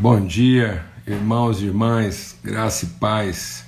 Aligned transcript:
Bom 0.00 0.24
dia, 0.26 0.82
irmãos 1.06 1.60
e 1.60 1.66
irmãs, 1.66 2.34
graça 2.42 2.86
e 2.86 2.88
paz. 2.88 3.66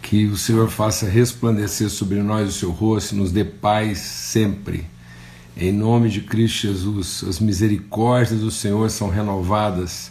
Que 0.00 0.24
o 0.24 0.34
Senhor 0.34 0.70
faça 0.70 1.06
resplandecer 1.06 1.90
sobre 1.90 2.22
nós 2.22 2.48
o 2.48 2.58
seu 2.58 2.70
rosto 2.70 3.14
e 3.14 3.18
nos 3.18 3.30
dê 3.30 3.44
paz 3.44 3.98
sempre. 3.98 4.86
Em 5.54 5.70
nome 5.70 6.08
de 6.08 6.22
Cristo 6.22 6.68
Jesus, 6.68 7.22
as 7.28 7.38
misericórdias 7.38 8.40
do 8.40 8.50
Senhor 8.50 8.88
são 8.88 9.10
renovadas 9.10 10.10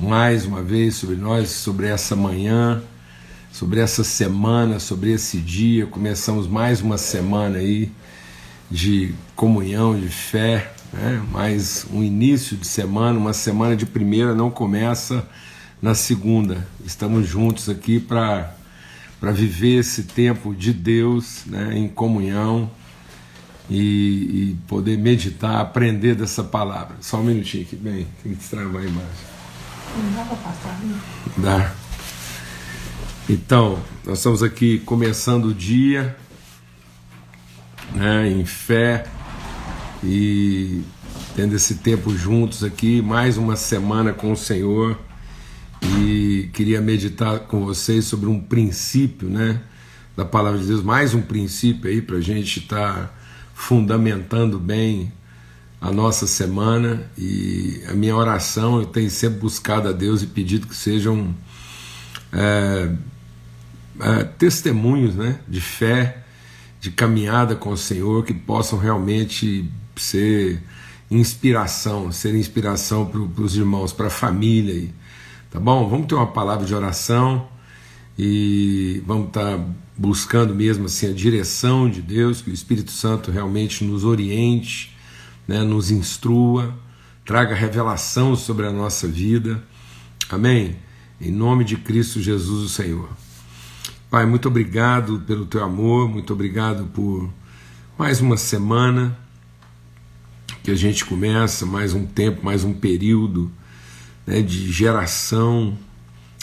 mais 0.00 0.46
uma 0.46 0.62
vez 0.62 0.96
sobre 0.96 1.16
nós, 1.16 1.50
sobre 1.50 1.88
essa 1.88 2.16
manhã, 2.16 2.82
sobre 3.52 3.78
essa 3.80 4.02
semana, 4.02 4.80
sobre 4.80 5.12
esse 5.12 5.36
dia. 5.36 5.84
Começamos 5.84 6.48
mais 6.48 6.80
uma 6.80 6.96
semana 6.96 7.58
aí 7.58 7.92
de 8.70 9.14
comunhão, 9.34 10.00
de 10.00 10.08
fé, 10.08 10.72
né? 10.92 11.22
mas 11.30 11.86
um 11.92 12.02
início 12.02 12.56
de 12.56 12.66
semana, 12.66 13.18
uma 13.18 13.32
semana 13.32 13.76
de 13.76 13.86
primeira 13.86 14.34
não 14.34 14.50
começa 14.50 15.26
na 15.80 15.94
segunda. 15.94 16.66
Estamos 16.84 17.28
juntos 17.28 17.68
aqui 17.68 18.00
para 18.00 18.52
viver 19.32 19.80
esse 19.80 20.04
tempo 20.04 20.54
de 20.54 20.72
Deus 20.72 21.44
né? 21.46 21.76
em 21.76 21.88
comunhão 21.88 22.70
e, 23.68 23.76
e, 24.50 24.58
poder 24.68 24.96
meditar, 24.96 25.60
aprender 25.60 26.14
dessa 26.14 26.44
palavra. 26.44 26.96
Só 27.00 27.18
um 27.18 27.24
minutinho 27.24 27.64
aqui, 27.64 27.76
bem, 27.76 28.06
tem 28.22 28.32
que 28.32 28.38
destravar 28.38 28.82
a 28.82 28.86
imagem. 28.86 29.36
Não 29.96 30.12
dá 30.14 30.22
para 30.24 30.36
passar, 30.36 30.78
né? 30.80 31.00
Dá. 31.38 31.74
Então, 33.28 33.82
nós 34.04 34.18
estamos 34.18 34.42
aqui 34.42 34.78
começando 34.80 35.46
o 35.46 35.54
dia 35.54 36.16
né, 37.92 38.30
em 38.30 38.44
fé 38.44 39.06
e 40.02 40.82
tendo 41.34 41.54
esse 41.54 41.76
tempo 41.76 42.16
juntos 42.16 42.62
aqui, 42.64 43.00
mais 43.02 43.36
uma 43.36 43.56
semana 43.56 44.12
com 44.12 44.32
o 44.32 44.36
Senhor. 44.36 44.98
E 45.82 46.48
queria 46.52 46.80
meditar 46.80 47.40
com 47.40 47.64
vocês 47.64 48.04
sobre 48.06 48.28
um 48.28 48.40
princípio, 48.40 49.28
né, 49.28 49.60
da 50.16 50.24
palavra 50.24 50.58
de 50.58 50.66
Deus, 50.66 50.82
mais 50.82 51.14
um 51.14 51.22
princípio 51.22 51.90
aí 51.90 52.00
para 52.00 52.16
a 52.16 52.20
gente 52.20 52.60
estar 52.60 52.94
tá 52.94 53.14
fundamentando 53.54 54.58
bem 54.58 55.12
a 55.80 55.92
nossa 55.92 56.26
semana. 56.26 57.10
E 57.16 57.82
a 57.88 57.92
minha 57.92 58.16
oração, 58.16 58.80
eu 58.80 58.86
tenho 58.86 59.10
sempre 59.10 59.40
buscado 59.40 59.88
a 59.88 59.92
Deus 59.92 60.22
e 60.22 60.26
pedido 60.26 60.66
que 60.66 60.74
sejam 60.74 61.34
é, 62.32 62.90
é, 64.00 64.24
testemunhos, 64.24 65.14
né, 65.14 65.38
de 65.46 65.60
fé, 65.60 66.24
de 66.80 66.90
caminhada 66.90 67.54
com 67.54 67.70
o 67.70 67.76
Senhor, 67.76 68.24
que 68.24 68.34
possam 68.34 68.78
realmente 68.78 69.70
ser 69.96 70.62
inspiração, 71.10 72.10
ser 72.10 72.34
inspiração 72.34 73.06
para 73.06 73.42
os 73.42 73.56
irmãos, 73.56 73.92
para 73.92 74.08
a 74.08 74.10
família. 74.10 74.90
Tá 75.50 75.60
bom? 75.60 75.88
Vamos 75.88 76.06
ter 76.06 76.14
uma 76.14 76.26
palavra 76.26 76.66
de 76.66 76.74
oração 76.74 77.48
e 78.18 79.02
vamos 79.06 79.28
estar 79.28 79.56
tá 79.56 79.64
buscando 79.96 80.54
mesmo 80.54 80.86
assim 80.86 81.10
a 81.10 81.12
direção 81.12 81.88
de 81.88 82.02
Deus, 82.02 82.42
que 82.42 82.50
o 82.50 82.54
Espírito 82.54 82.90
Santo 82.90 83.30
realmente 83.30 83.84
nos 83.84 84.04
oriente, 84.04 84.94
né, 85.46 85.62
nos 85.62 85.90
instrua, 85.90 86.76
traga 87.24 87.54
revelação 87.54 88.36
sobre 88.36 88.66
a 88.66 88.72
nossa 88.72 89.06
vida. 89.06 89.62
Amém? 90.28 90.76
Em 91.20 91.30
nome 91.30 91.64
de 91.64 91.76
Cristo 91.76 92.20
Jesus, 92.20 92.64
o 92.64 92.68
Senhor. 92.68 93.08
Pai, 94.10 94.26
muito 94.26 94.48
obrigado 94.48 95.20
pelo 95.26 95.46
teu 95.46 95.62
amor, 95.64 96.08
muito 96.08 96.32
obrigado 96.32 96.86
por 96.92 97.30
mais 97.98 98.20
uma 98.20 98.36
semana 98.36 99.16
que 100.66 100.72
a 100.72 100.74
gente 100.74 101.04
começa 101.04 101.64
mais 101.64 101.94
um 101.94 102.04
tempo, 102.04 102.44
mais 102.44 102.64
um 102.64 102.72
período 102.72 103.48
né, 104.26 104.42
de 104.42 104.72
geração, 104.72 105.78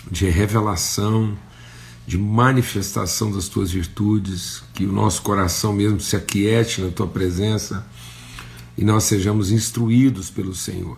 de 0.09 0.29
revelação, 0.29 1.38
de 2.07 2.17
manifestação 2.17 3.33
das 3.33 3.49
tuas 3.49 3.69
virtudes, 3.69 4.63
que 4.73 4.85
o 4.85 4.94
nosso 4.94 5.23
coração 5.23 5.73
mesmo 5.73 6.00
se 6.00 6.16
aquiete 6.16 6.79
na 6.79 6.89
tua 6.89 7.06
presença 7.06 7.85
e 8.78 8.85
nós 8.85 9.03
sejamos 9.03 9.51
instruídos 9.51 10.29
pelo 10.29 10.55
Senhor. 10.55 10.97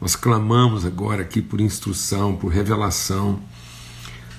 Nós 0.00 0.16
clamamos 0.16 0.86
agora 0.86 1.20
aqui 1.20 1.42
por 1.42 1.60
instrução, 1.60 2.34
por 2.34 2.48
revelação, 2.48 3.42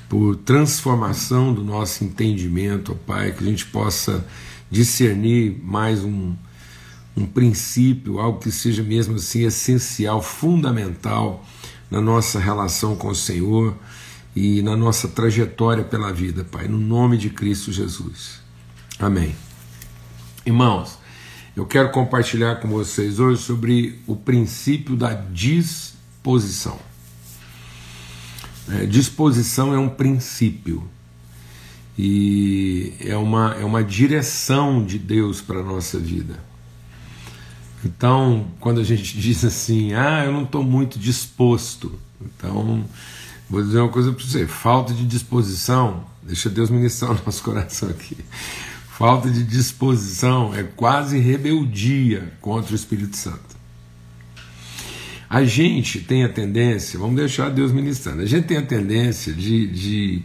por 0.10 0.36
transformação 0.36 1.54
do 1.54 1.64
nosso 1.64 2.04
entendimento, 2.04 2.92
ó 2.92 2.96
Pai, 2.96 3.34
que 3.34 3.44
a 3.44 3.48
gente 3.48 3.68
possa 3.68 4.26
discernir 4.72 5.62
mais 5.64 6.04
um 6.04 6.34
um 7.20 7.26
princípio, 7.26 8.20
algo 8.20 8.40
que 8.40 8.52
seja 8.52 8.82
mesmo 8.82 9.16
assim 9.16 9.44
essencial, 9.44 10.22
fundamental 10.22 11.46
na 11.92 12.00
nossa 12.00 12.40
relação 12.40 12.96
com 12.96 13.10
o 13.10 13.16
Senhor 13.16 13.76
e 14.36 14.62
na 14.62 14.76
nossa 14.78 15.08
trajetória 15.08 15.84
pela 15.84 16.14
vida, 16.14 16.44
Pai, 16.44 16.68
no 16.68 16.78
nome 16.78 17.18
de 17.18 17.30
Cristo 17.30 17.72
Jesus. 17.72 18.40
Amém. 18.98 19.36
Irmãos, 20.46 20.98
eu 21.56 21.66
quero 21.66 21.92
compartilhar 21.92 22.56
com 22.62 22.70
vocês 22.70 23.20
hoje 23.20 23.42
sobre 23.42 24.00
o 24.08 24.16
princípio 24.16 24.96
da 24.96 25.14
disposição. 25.14 26.80
É, 28.72 28.86
disposição 28.86 29.74
é 29.74 29.80
um 29.80 29.90
princípio 29.90 30.88
e 31.98 32.94
é 33.02 33.18
uma, 33.18 33.56
é 33.60 33.66
uma 33.66 33.84
direção 33.84 34.86
de 34.86 35.00
Deus 35.00 35.42
para 35.42 35.60
a 35.60 35.64
nossa 35.64 36.00
vida. 36.00 36.49
Então, 37.84 38.48
quando 38.60 38.82
a 38.82 38.84
gente 38.84 39.18
diz 39.20 39.44
assim, 39.44 39.94
ah, 39.94 40.26
eu 40.26 40.32
não 40.32 40.44
estou 40.44 40.64
muito 40.64 41.00
disposto, 41.00 42.00
então, 42.22 42.86
vou 43.50 43.64
dizer 43.64 43.80
uma 43.80 43.90
coisa 43.90 44.12
para 44.12 44.24
você: 44.24 44.48
falta 44.48 44.94
de 44.94 45.06
disposição, 45.06 46.06
deixa 46.22 46.50
Deus 46.50 46.70
ministrar 46.70 47.12
o 47.20 47.22
nosso 47.26 47.44
coração 47.44 47.90
aqui. 47.90 48.18
Falta 48.98 49.30
de 49.30 49.44
disposição 49.44 50.54
é 50.54 50.62
quase 50.64 51.18
rebeldia 51.20 52.34
contra 52.42 52.74
o 52.74 52.76
Espírito 52.76 53.16
Santo. 53.16 53.58
A 55.30 55.46
gente 55.46 56.02
tem 56.02 56.26
a 56.26 56.30
tendência, 56.30 57.00
vamos 57.00 57.16
deixar 57.16 57.50
Deus 57.50 57.72
ministrando, 57.72 58.24
a 58.24 58.26
gente 58.26 58.48
tem 58.48 58.58
a 58.58 58.66
tendência 58.66 59.32
de, 59.32 59.68
de, 59.68 60.24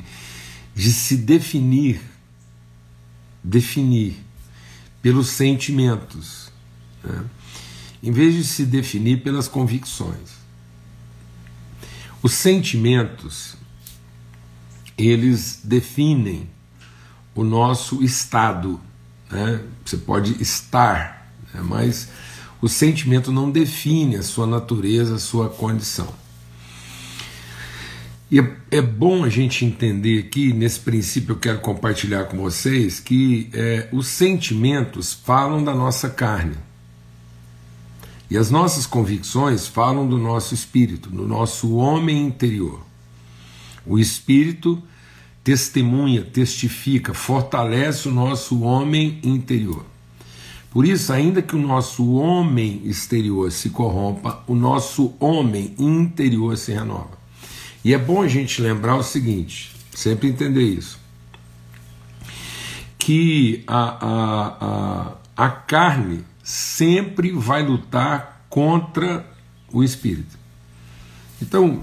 de 0.75 0.93
se 0.93 1.19
definir, 1.19 2.01
definir 3.45 4.17
pelos 5.03 5.29
sentimentos. 5.29 6.51
Né? 7.05 7.23
Em 8.05 8.13
vez 8.13 8.35
de 8.35 8.45
se 8.45 8.67
definir 8.67 9.23
pelas 9.23 9.49
convicções. 9.49 10.45
Os 12.23 12.33
sentimentos, 12.35 13.57
eles 14.99 15.61
definem 15.65 16.47
o 17.35 17.43
nosso 17.43 18.05
estado. 18.05 18.79
Né? 19.31 19.59
Você 19.83 19.97
pode 19.97 20.41
estar, 20.43 21.33
né? 21.55 21.63
mas 21.65 22.11
o 22.61 22.69
sentimento 22.69 23.33
não 23.33 23.51
define 23.51 24.17
a 24.17 24.23
sua 24.23 24.47
natureza, 24.47 25.15
a 25.15 25.19
sua 25.19 25.49
condição. 25.49 26.13
E 28.31 28.39
é, 28.39 28.57
é 28.71 28.83
bom 28.83 29.25
a 29.25 29.31
gente 29.31 29.65
entender 29.65 30.19
aqui, 30.19 30.53
nesse 30.53 30.81
princípio 30.81 31.33
eu 31.33 31.39
quero 31.39 31.61
compartilhar 31.61 32.25
com 32.25 32.37
vocês, 32.37 33.01
que 33.01 33.49
é, 33.55 33.89
os 33.93 34.09
sentimentos 34.09 35.15
falam 35.15 35.65
da 35.65 35.75
nossa 35.75 36.11
carne. 36.11 36.57
E 38.35 38.37
as 38.37 38.51
nossas 38.51 38.85
convicções 38.85 39.69
falam 39.69 40.09
do 40.09 40.19
nosso 40.19 40.55
espírito, 40.55 41.09
do 41.09 41.25
nosso 41.25 41.77
homem 41.77 42.27
interior. 42.27 42.85
O 43.87 43.97
espírito 43.97 44.83
testemunha, 45.45 46.25
testifica, 46.25 47.15
fortalece 47.15 48.09
o 48.09 48.11
nosso 48.11 48.63
homem 48.63 49.21
interior. 49.23 49.87
Por 50.69 50.85
isso, 50.85 51.13
ainda 51.13 51.41
que 51.43 51.55
o 51.55 51.61
nosso 51.61 52.15
homem 52.15 52.81
exterior 52.85 53.53
se 53.53 53.71
corrompa, 53.71 54.43
o 54.49 54.57
nosso 54.57 55.15
homem 55.21 55.73
interior 55.79 56.57
se 56.57 56.73
renova. 56.73 57.17
E 57.85 57.95
é 57.95 57.99
bom 57.99 58.21
a 58.21 58.27
gente 58.27 58.61
lembrar 58.61 58.97
o 58.97 59.05
seguinte, 59.05 59.71
sempre 59.95 60.29
entender 60.29 60.65
isso, 60.65 60.99
que 62.99 63.63
a, 63.69 63.79
a, 63.79 65.13
a, 65.37 65.45
a 65.47 65.51
carne 65.51 66.25
sempre 66.45 67.33
vai 67.33 67.63
lutar 67.63 68.45
contra 68.51 69.27
o 69.73 69.83
espírito. 69.83 70.39
Então, 71.41 71.83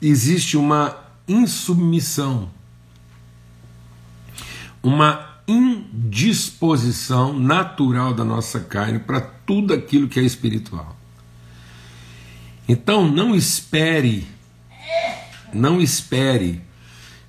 existe 0.00 0.56
uma 0.56 0.96
insubmissão, 1.28 2.50
uma 4.82 5.36
indisposição 5.46 7.38
natural 7.38 8.14
da 8.14 8.24
nossa 8.24 8.58
carne 8.58 8.98
para 8.98 9.20
tudo 9.20 9.74
aquilo 9.74 10.08
que 10.08 10.18
é 10.18 10.22
espiritual. 10.22 10.96
Então, 12.66 13.06
não 13.06 13.34
espere, 13.34 14.26
não 15.52 15.80
espere 15.80 16.65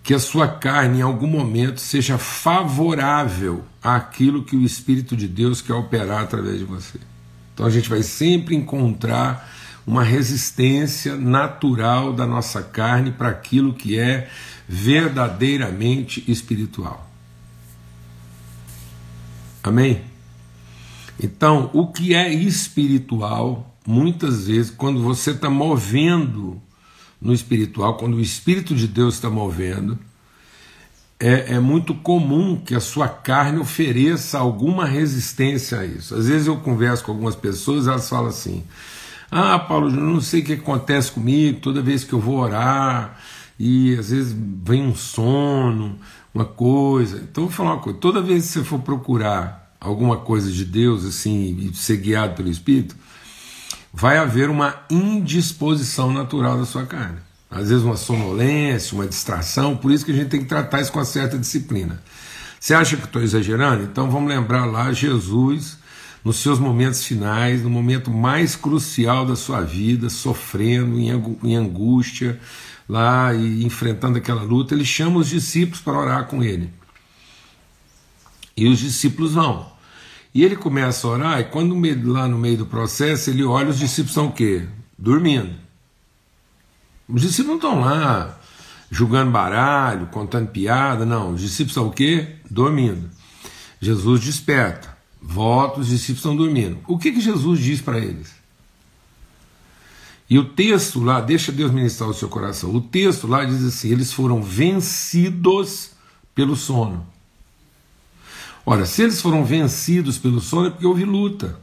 que 0.07 0.13
a 0.13 0.19
sua 0.19 0.48
carne 0.48 1.00
em 1.00 1.01
algum 1.01 1.27
momento 1.27 1.81
seja 1.81 2.18
favorável 2.18 3.65
àquilo 3.83 4.42
que 4.42 4.56
o 4.56 4.63
Espírito 4.63 5.18
de 5.18 5.27
Deus 5.27 5.62
quer 5.62 5.74
operar 5.74 6.24
através 6.24 6.59
de 6.59 6.63
você. 6.63 6.98
Então 7.54 7.65
a 7.65 7.69
gente 7.69 7.89
vai 7.89 8.01
sempre 8.01 8.56
encontrar 8.56 9.51
uma 9.86 10.06
resistência 10.06 11.18
natural 11.18 12.13
da 12.13 12.25
nossa 12.25 12.63
carne 12.63 13.12
para 13.12 13.27
aquilo 13.27 13.74
que 13.74 14.00
é 14.00 14.30
verdadeiramente 14.65 16.24
espiritual. 16.25 17.06
Amém? 19.62 20.04
Então, 21.21 21.69
o 21.74 21.88
que 21.88 22.15
é 22.15 22.33
espiritual, 22.33 23.77
muitas 23.86 24.48
vezes, 24.48 24.71
quando 24.71 25.04
você 25.04 25.31
está 25.31 25.50
movendo 25.50 26.62
no 27.21 27.33
espiritual, 27.33 27.97
quando 27.97 28.15
o 28.15 28.21
Espírito 28.21 28.75
de 28.75 28.87
Deus 28.87 29.15
está 29.15 29.29
movendo, 29.29 29.97
é, 31.19 31.55
é, 31.55 31.59
muito 31.59 31.95
comum 31.95 32.55
que 32.55 32.75
a 32.75 32.79
sua 32.79 33.07
carne 33.07 33.59
ofereça 33.59 34.37
alguma 34.37 34.85
resistência 34.85 35.79
a 35.79 35.85
isso. 35.85 36.13
Às 36.15 36.27
vezes 36.27 36.45
eu 36.45 36.57
converso 36.57 37.03
com 37.03 37.11
algumas 37.11 37.35
pessoas, 37.35 37.87
elas 37.87 38.07
falam 38.07 38.27
assim: 38.27 38.63
Ah, 39.31 39.57
Paulo, 39.57 39.89
eu 39.89 39.99
não 39.99 40.21
sei 40.21 40.41
o 40.41 40.45
que 40.45 40.53
acontece 40.53 41.11
comigo 41.11 41.59
toda 41.59 41.81
vez 41.81 42.03
que 42.03 42.13
eu 42.13 42.19
vou 42.19 42.37
orar, 42.37 43.19
e 43.59 43.95
às 43.97 44.11
vezes 44.11 44.35
vem 44.63 44.83
um 44.83 44.95
sono, 44.95 45.97
uma 46.33 46.45
coisa. 46.45 47.17
Então 47.17 47.45
eu 47.45 47.47
vou 47.47 47.57
falar 47.57 47.73
uma 47.73 47.81
coisa: 47.81 47.97
toda 47.97 48.21
vez 48.21 48.45
que 48.45 48.51
você 48.51 48.63
for 48.63 48.79
procurar 48.79 49.75
alguma 49.79 50.17
coisa 50.17 50.51
de 50.51 50.65
Deus, 50.65 51.03
assim, 51.03 51.57
e 51.59 51.75
ser 51.75 51.97
guiado 51.97 52.35
pelo 52.35 52.49
Espírito, 52.49 52.95
vai 53.93 54.17
haver 54.17 54.49
uma 54.49 54.83
indisposição 54.89 56.11
natural 56.11 56.57
da 56.57 56.65
sua 56.65 56.85
carne 56.85 57.27
às 57.49 57.69
vezes 57.69 57.83
uma 57.83 57.95
sonolência, 57.95 58.93
uma 58.93 59.07
distração, 59.07 59.75
por 59.75 59.91
isso 59.91 60.05
que 60.05 60.11
a 60.11 60.15
gente 60.15 60.29
tem 60.29 60.41
que 60.41 60.47
tratar 60.47 60.81
isso 60.81 60.91
com 60.91 60.99
uma 60.99 61.05
certa 61.05 61.37
disciplina. 61.37 62.01
Você 62.59 62.73
acha 62.73 62.97
que 62.97 63.05
estou 63.05 63.21
exagerando? 63.21 63.83
Então 63.83 64.09
vamos 64.09 64.29
lembrar 64.29 64.65
lá 64.65 64.91
Jesus 64.91 65.77
nos 66.23 66.37
seus 66.37 66.59
momentos 66.59 67.05
finais, 67.05 67.63
no 67.63 67.69
momento 67.69 68.11
mais 68.11 68.55
crucial 68.55 69.25
da 69.25 69.35
sua 69.35 69.61
vida, 69.61 70.09
sofrendo 70.09 70.99
em 70.99 71.55
angústia, 71.55 72.37
lá 72.89 73.33
e 73.33 73.63
enfrentando 73.63 74.17
aquela 74.17 74.41
luta, 74.41 74.73
ele 74.73 74.83
chama 74.83 75.19
os 75.19 75.29
discípulos 75.29 75.79
para 75.79 75.97
orar 75.97 76.25
com 76.25 76.43
ele. 76.43 76.69
E 78.57 78.67
os 78.67 78.79
discípulos 78.79 79.33
vão. 79.33 79.71
E 80.37 80.43
ele 80.43 80.55
começa 80.55 81.07
a 81.07 81.09
orar, 81.09 81.39
e 81.39 81.45
quando 81.45 81.75
lá 82.11 82.27
no 82.27 82.37
meio 82.37 82.59
do 82.59 82.65
processo, 82.67 83.31
ele 83.31 83.43
olha, 83.43 83.69
os 83.69 83.79
discípulos 83.79 84.11
estão 84.11 84.27
o 84.27 84.31
quê? 84.31 84.67
Dormindo. 84.95 85.55
Os 87.09 87.23
discípulos 87.23 87.47
não 87.47 87.55
estão 87.55 87.81
lá 87.81 88.39
julgando 88.91 89.31
baralho, 89.31 90.05
contando 90.05 90.49
piada, 90.49 91.07
não. 91.07 91.33
Os 91.33 91.41
discípulos 91.41 91.71
estão 91.71 91.87
o 91.87 91.91
quê? 91.91 92.35
Dormindo. 92.51 93.09
Jesus 93.81 94.21
desperta, 94.21 94.95
volta, 95.19 95.79
os 95.79 95.87
discípulos 95.87 96.19
estão 96.19 96.37
dormindo. 96.37 96.81
O 96.87 96.99
que, 96.99 97.11
que 97.11 97.19
Jesus 97.19 97.59
diz 97.59 97.81
para 97.81 97.97
eles? 97.97 98.35
E 100.29 100.37
o 100.37 100.45
texto 100.45 101.03
lá, 101.03 101.19
deixa 101.19 101.51
Deus 101.51 101.71
ministrar 101.71 102.11
o 102.11 102.13
seu 102.13 102.29
coração. 102.29 102.75
O 102.75 102.79
texto 102.79 103.25
lá 103.25 103.43
diz 103.43 103.63
assim: 103.63 103.89
eles 103.89 104.13
foram 104.13 104.43
vencidos 104.43 105.93
pelo 106.35 106.55
sono. 106.55 107.16
Ora, 108.69 108.85
se 108.85 109.01
eles 109.01 109.21
foram 109.21 109.45
vencidos 109.45 110.17
pelo 110.17 110.41
sono 110.41 110.67
é 110.67 110.69
porque 110.69 110.85
houve 110.85 111.05
luta. 111.05 111.57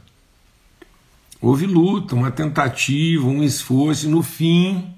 Houve 1.39 1.67
luta, 1.67 2.15
uma 2.15 2.31
tentativa, 2.31 3.27
um 3.27 3.43
esforço, 3.43 4.07
e 4.07 4.09
no 4.09 4.23
fim 4.23 4.91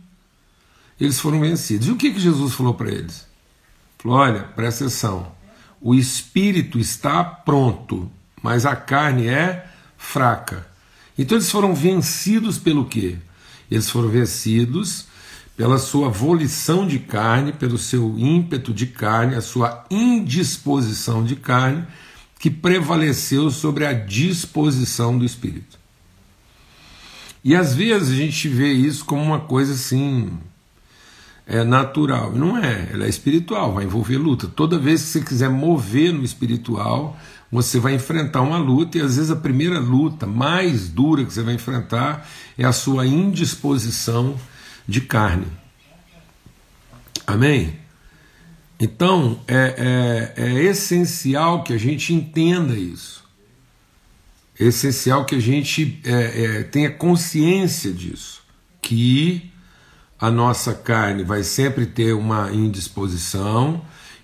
eles 0.98 1.20
foram 1.20 1.42
vencidos. 1.42 1.86
E 1.86 1.92
o 1.92 1.98
que, 1.98 2.12
que 2.12 2.20
Jesus 2.22 2.54
falou 2.54 2.74
para 2.74 2.90
eles? 2.90 3.28
Falou: 3.98 4.20
olha, 4.20 4.44
presta 4.44 4.86
atenção, 4.86 5.34
o 5.82 5.94
espírito 5.94 6.80
está 6.80 7.26
pronto, 7.26 8.10
mas 8.42 8.66
a 8.66 8.74
carne 8.74 9.28
é 9.28 9.70
fraca. 9.98 10.66
Então 11.18 11.38
eles 11.38 11.52
foram 11.52 11.76
vencidos 11.76 12.58
pelo 12.58 12.86
quê? 12.86 13.18
Eles 13.70 13.90
foram 13.90 14.08
vencidos 14.08 15.08
pela 15.58 15.80
sua 15.80 16.08
volição 16.08 16.86
de 16.86 17.00
carne, 17.00 17.52
pelo 17.52 17.80
seu 17.80 18.14
ímpeto 18.16 18.72
de 18.72 18.86
carne, 18.86 19.34
a 19.34 19.42
sua 19.42 19.84
indisposição 19.90 21.24
de 21.24 21.36
carne, 21.36 21.84
que 22.40 22.52
prevaleceu 22.52 23.50
sobre 23.50 23.84
a 23.84 23.92
disposição 23.92 25.18
do 25.18 25.26
espírito. 25.26 25.80
E 27.44 27.56
às 27.56 27.74
vezes 27.74 28.12
a 28.12 28.16
gente 28.16 28.48
vê 28.48 28.72
isso 28.72 29.04
como 29.04 29.24
uma 29.24 29.40
coisa 29.40 29.74
assim, 29.74 30.30
é 31.48 31.64
natural. 31.64 32.32
Não 32.34 32.56
é, 32.56 32.90
ela 32.94 33.06
é 33.06 33.10
espiritual, 33.10 33.74
vai 33.74 33.86
envolver 33.86 34.18
luta. 34.18 34.48
Toda 34.48 34.78
vez 34.78 35.02
que 35.02 35.08
você 35.08 35.22
quiser 35.22 35.50
mover 35.50 36.14
no 36.14 36.24
espiritual, 36.24 37.18
você 37.52 37.80
vai 37.80 37.96
enfrentar 37.96 38.42
uma 38.42 38.60
luta, 38.60 39.00
e 39.00 39.02
às 39.02 39.16
vezes 39.16 39.32
a 39.32 39.36
primeira 39.36 39.80
luta 39.80 40.28
mais 40.28 40.88
dura 40.88 41.26
que 41.26 41.34
você 41.34 41.42
vai 41.42 41.56
enfrentar 41.56 42.30
é 42.56 42.64
a 42.64 42.72
sua 42.72 43.08
indisposição 43.08 44.36
de 44.88 45.02
carne. 45.02 45.48
Amém? 47.26 47.76
Então 48.80 49.40
é, 49.48 50.34
é, 50.38 50.44
é 50.44 50.64
essencial 50.64 51.64
que 51.64 51.74
a 51.74 51.78
gente 51.78 52.14
entenda 52.14 52.78
isso. 52.78 53.26
É 54.60 54.66
essencial 54.66 55.26
que 55.26 55.36
a 55.36 55.40
gente 55.40 56.00
é, 56.04 56.60
é 56.60 56.64
tenha 56.64 56.92
consciência 56.92 57.92
disso. 57.92 58.42
Que 58.82 59.52
a 60.20 60.32
nossa 60.32 60.74
carne 60.74 61.24
vai 61.24 61.44
sempre 61.44 61.86
ter 61.86 62.14
uma 62.14 62.52
indisposição 62.52 63.84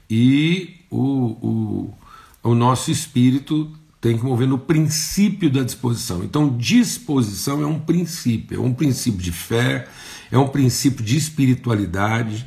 e 0.10 0.80
o, 0.90 0.98
o, 1.02 1.98
o 2.44 2.56
nosso 2.56 2.90
espírito 2.90 3.72
tem 4.04 4.18
que 4.18 4.26
mover 4.26 4.50
no 4.50 4.58
princípio 4.58 5.50
da 5.50 5.64
disposição. 5.64 6.26
Então, 6.26 6.58
disposição 6.58 7.62
é 7.62 7.66
um 7.66 7.80
princípio, 7.80 8.58
é 8.58 8.62
um 8.62 8.74
princípio 8.74 9.22
de 9.22 9.32
fé, 9.32 9.88
é 10.30 10.38
um 10.38 10.50
princípio 10.50 11.06
de 11.06 11.16
espiritualidade, 11.16 12.46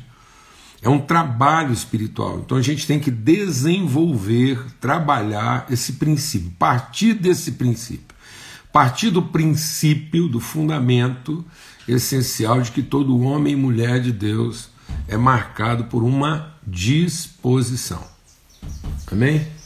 é 0.83 0.87
um 0.87 0.99
trabalho 0.99 1.73
espiritual. 1.73 2.41
Então, 2.45 2.59
a 2.59 2.61
gente 2.61 2.85
tem 2.85 2.99
que 2.99 3.09
desenvolver, 3.09 4.63
trabalhar 4.79 5.65
esse 5.67 5.93
princípio, 5.93 6.51
partir 6.59 7.15
desse 7.15 7.53
princípio, 7.53 8.15
partir 8.71 9.09
do 9.09 9.23
princípio, 9.23 10.27
do 10.27 10.39
fundamento 10.39 11.43
essencial 11.87 12.61
de 12.61 12.71
que 12.71 12.83
todo 12.83 13.19
homem 13.21 13.53
e 13.53 13.57
mulher 13.57 13.99
de 13.99 14.11
Deus 14.11 14.69
é 15.07 15.17
marcado 15.17 15.85
por 15.85 16.03
uma 16.03 16.53
disposição. 16.67 18.03
Amém? 19.11 19.56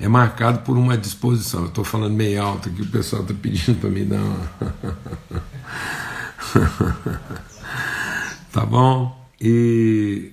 É 0.00 0.08
marcado 0.08 0.60
por 0.60 0.76
uma 0.76 0.98
disposição. 0.98 1.60
Eu 1.60 1.68
estou 1.68 1.84
falando 1.84 2.14
meio 2.14 2.42
alto 2.42 2.68
aqui, 2.68 2.82
o 2.82 2.86
pessoal 2.86 3.22
está 3.22 3.32
pedindo 3.34 3.78
para 3.78 3.88
me 3.88 4.04
dar 4.04 4.20
uma. 4.20 4.50
tá 8.52 8.66
bom? 8.66 9.30
E 9.40 10.32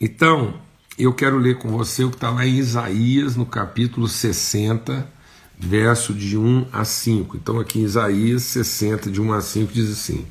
então, 0.00 0.54
eu 0.98 1.12
quero 1.12 1.36
ler 1.36 1.58
com 1.58 1.68
você 1.68 2.04
o 2.04 2.10
que 2.10 2.16
está 2.16 2.30
lá 2.30 2.46
em 2.46 2.56
Isaías, 2.56 3.36
no 3.36 3.44
capítulo 3.44 4.08
60 4.08 5.20
verso 5.60 6.14
de 6.14 6.38
1 6.38 6.68
a 6.72 6.84
5. 6.84 7.36
Então, 7.36 7.60
aqui 7.60 7.80
em 7.80 7.84
Isaías 7.84 8.44
60, 8.44 9.10
de 9.10 9.20
1 9.20 9.32
a 9.32 9.40
5, 9.40 9.72
diz 9.72 9.90
assim: 9.90 10.26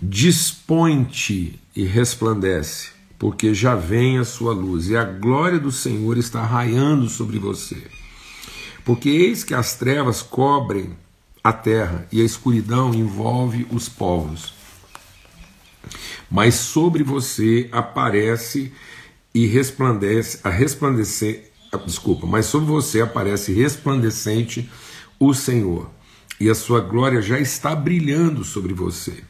Dispõe-te 0.00 1.58
e 1.74 1.84
resplandece, 1.84 2.90
porque 3.24 3.54
já 3.54 3.74
vem 3.74 4.18
a 4.18 4.24
sua 4.24 4.52
luz, 4.52 4.90
e 4.90 4.96
a 4.98 5.02
glória 5.02 5.58
do 5.58 5.72
Senhor 5.72 6.18
está 6.18 6.44
raiando 6.44 7.08
sobre 7.08 7.38
você. 7.38 7.82
Porque 8.84 9.08
eis 9.08 9.42
que 9.42 9.54
as 9.54 9.76
trevas 9.76 10.20
cobrem 10.20 10.90
a 11.42 11.50
terra, 11.50 12.06
e 12.12 12.20
a 12.20 12.24
escuridão 12.24 12.92
envolve 12.92 13.66
os 13.70 13.88
povos. 13.88 14.52
Mas 16.30 16.56
sobre 16.56 17.02
você 17.02 17.66
aparece 17.72 18.70
e 19.34 19.46
resplandece, 19.46 20.40
a 20.44 20.50
resplandecer 20.50 21.50
desculpa, 21.86 22.26
mas 22.26 22.44
sobre 22.44 22.68
você 22.68 23.00
aparece 23.00 23.54
resplandecente 23.54 24.70
o 25.18 25.32
Senhor, 25.32 25.90
e 26.38 26.50
a 26.50 26.54
sua 26.54 26.80
glória 26.80 27.22
já 27.22 27.40
está 27.40 27.74
brilhando 27.74 28.44
sobre 28.44 28.74
você. 28.74 29.24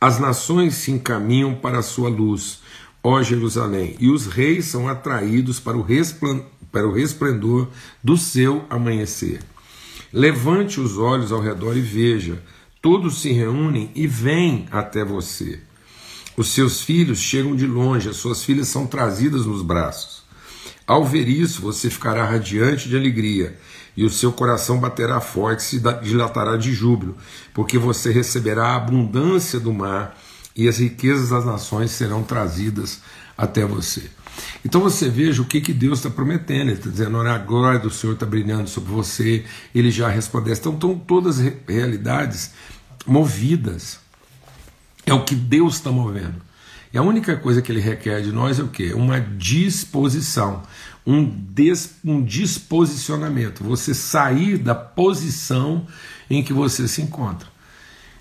As 0.00 0.20
nações 0.20 0.76
se 0.76 0.92
encaminham 0.92 1.56
para 1.56 1.80
a 1.80 1.82
sua 1.82 2.08
luz, 2.08 2.64
ó 3.08 3.22
Jerusalém, 3.22 3.94
e 4.00 4.10
os 4.10 4.26
reis 4.26 4.64
são 4.64 4.88
atraídos 4.88 5.60
para 5.60 5.76
o, 5.76 5.86
para 6.72 6.88
o 6.88 6.92
resplendor 6.92 7.68
do 8.02 8.16
seu 8.16 8.64
amanhecer. 8.68 9.38
Levante 10.12 10.80
os 10.80 10.98
olhos 10.98 11.30
ao 11.30 11.40
redor 11.40 11.76
e 11.76 11.80
veja, 11.80 12.42
todos 12.82 13.20
se 13.20 13.30
reúnem 13.30 13.92
e 13.94 14.08
vêm 14.08 14.66
até 14.72 15.04
você. 15.04 15.60
Os 16.36 16.48
seus 16.48 16.80
filhos 16.80 17.20
chegam 17.20 17.54
de 17.54 17.64
longe, 17.64 18.08
as 18.08 18.16
suas 18.16 18.42
filhas 18.42 18.66
são 18.66 18.88
trazidas 18.88 19.46
nos 19.46 19.62
braços. 19.62 20.24
Ao 20.84 21.04
ver 21.04 21.28
isso, 21.28 21.62
você 21.62 21.88
ficará 21.88 22.24
radiante 22.24 22.88
de 22.88 22.96
alegria, 22.96 23.56
e 23.96 24.04
o 24.04 24.10
seu 24.10 24.32
coração 24.32 24.80
baterá 24.80 25.20
forte 25.20 25.60
e 25.60 25.62
se 25.62 25.82
dilatará 26.02 26.56
de 26.56 26.72
júbilo, 26.72 27.16
porque 27.54 27.78
você 27.78 28.10
receberá 28.10 28.70
a 28.70 28.76
abundância 28.76 29.60
do 29.60 29.72
mar, 29.72 30.18
e 30.56 30.68
as 30.68 30.78
riquezas 30.78 31.30
das 31.30 31.44
nações 31.44 31.90
serão 31.90 32.22
trazidas 32.22 33.00
até 33.36 33.64
você. 33.64 34.10
Então 34.64 34.80
você 34.80 35.08
veja 35.08 35.42
o 35.42 35.44
que, 35.44 35.60
que 35.60 35.72
Deus 35.72 35.98
está 35.98 36.10
prometendo. 36.10 36.68
Ele 36.68 36.78
está 36.78 36.90
dizendo: 36.90 37.16
olha, 37.18 37.32
a 37.32 37.38
glória 37.38 37.78
do 37.78 37.90
Senhor 37.90 38.14
está 38.14 38.26
brilhando 38.26 38.68
sobre 38.68 38.90
você. 38.90 39.44
Ele 39.74 39.90
já 39.90 40.08
respondeu. 40.08 40.54
Então 40.54 40.74
estão 40.74 40.98
todas 40.98 41.38
as 41.38 41.52
realidades 41.68 42.52
movidas. 43.06 44.00
É 45.04 45.14
o 45.14 45.24
que 45.24 45.34
Deus 45.34 45.74
está 45.74 45.90
movendo. 45.90 46.46
E 46.92 46.98
a 46.98 47.02
única 47.02 47.36
coisa 47.36 47.60
que 47.60 47.70
ele 47.70 47.80
requer 47.80 48.22
de 48.22 48.32
nós 48.32 48.58
é 48.58 48.62
o 48.62 48.68
quê? 48.68 48.92
Uma 48.94 49.20
disposição, 49.20 50.62
um, 51.06 51.24
des, 51.24 51.96
um 52.04 52.24
disposicionamento. 52.24 53.62
Você 53.64 53.94
sair 53.94 54.56
da 54.56 54.74
posição 54.74 55.86
em 56.28 56.42
que 56.42 56.52
você 56.52 56.88
se 56.88 57.02
encontra. 57.02 57.48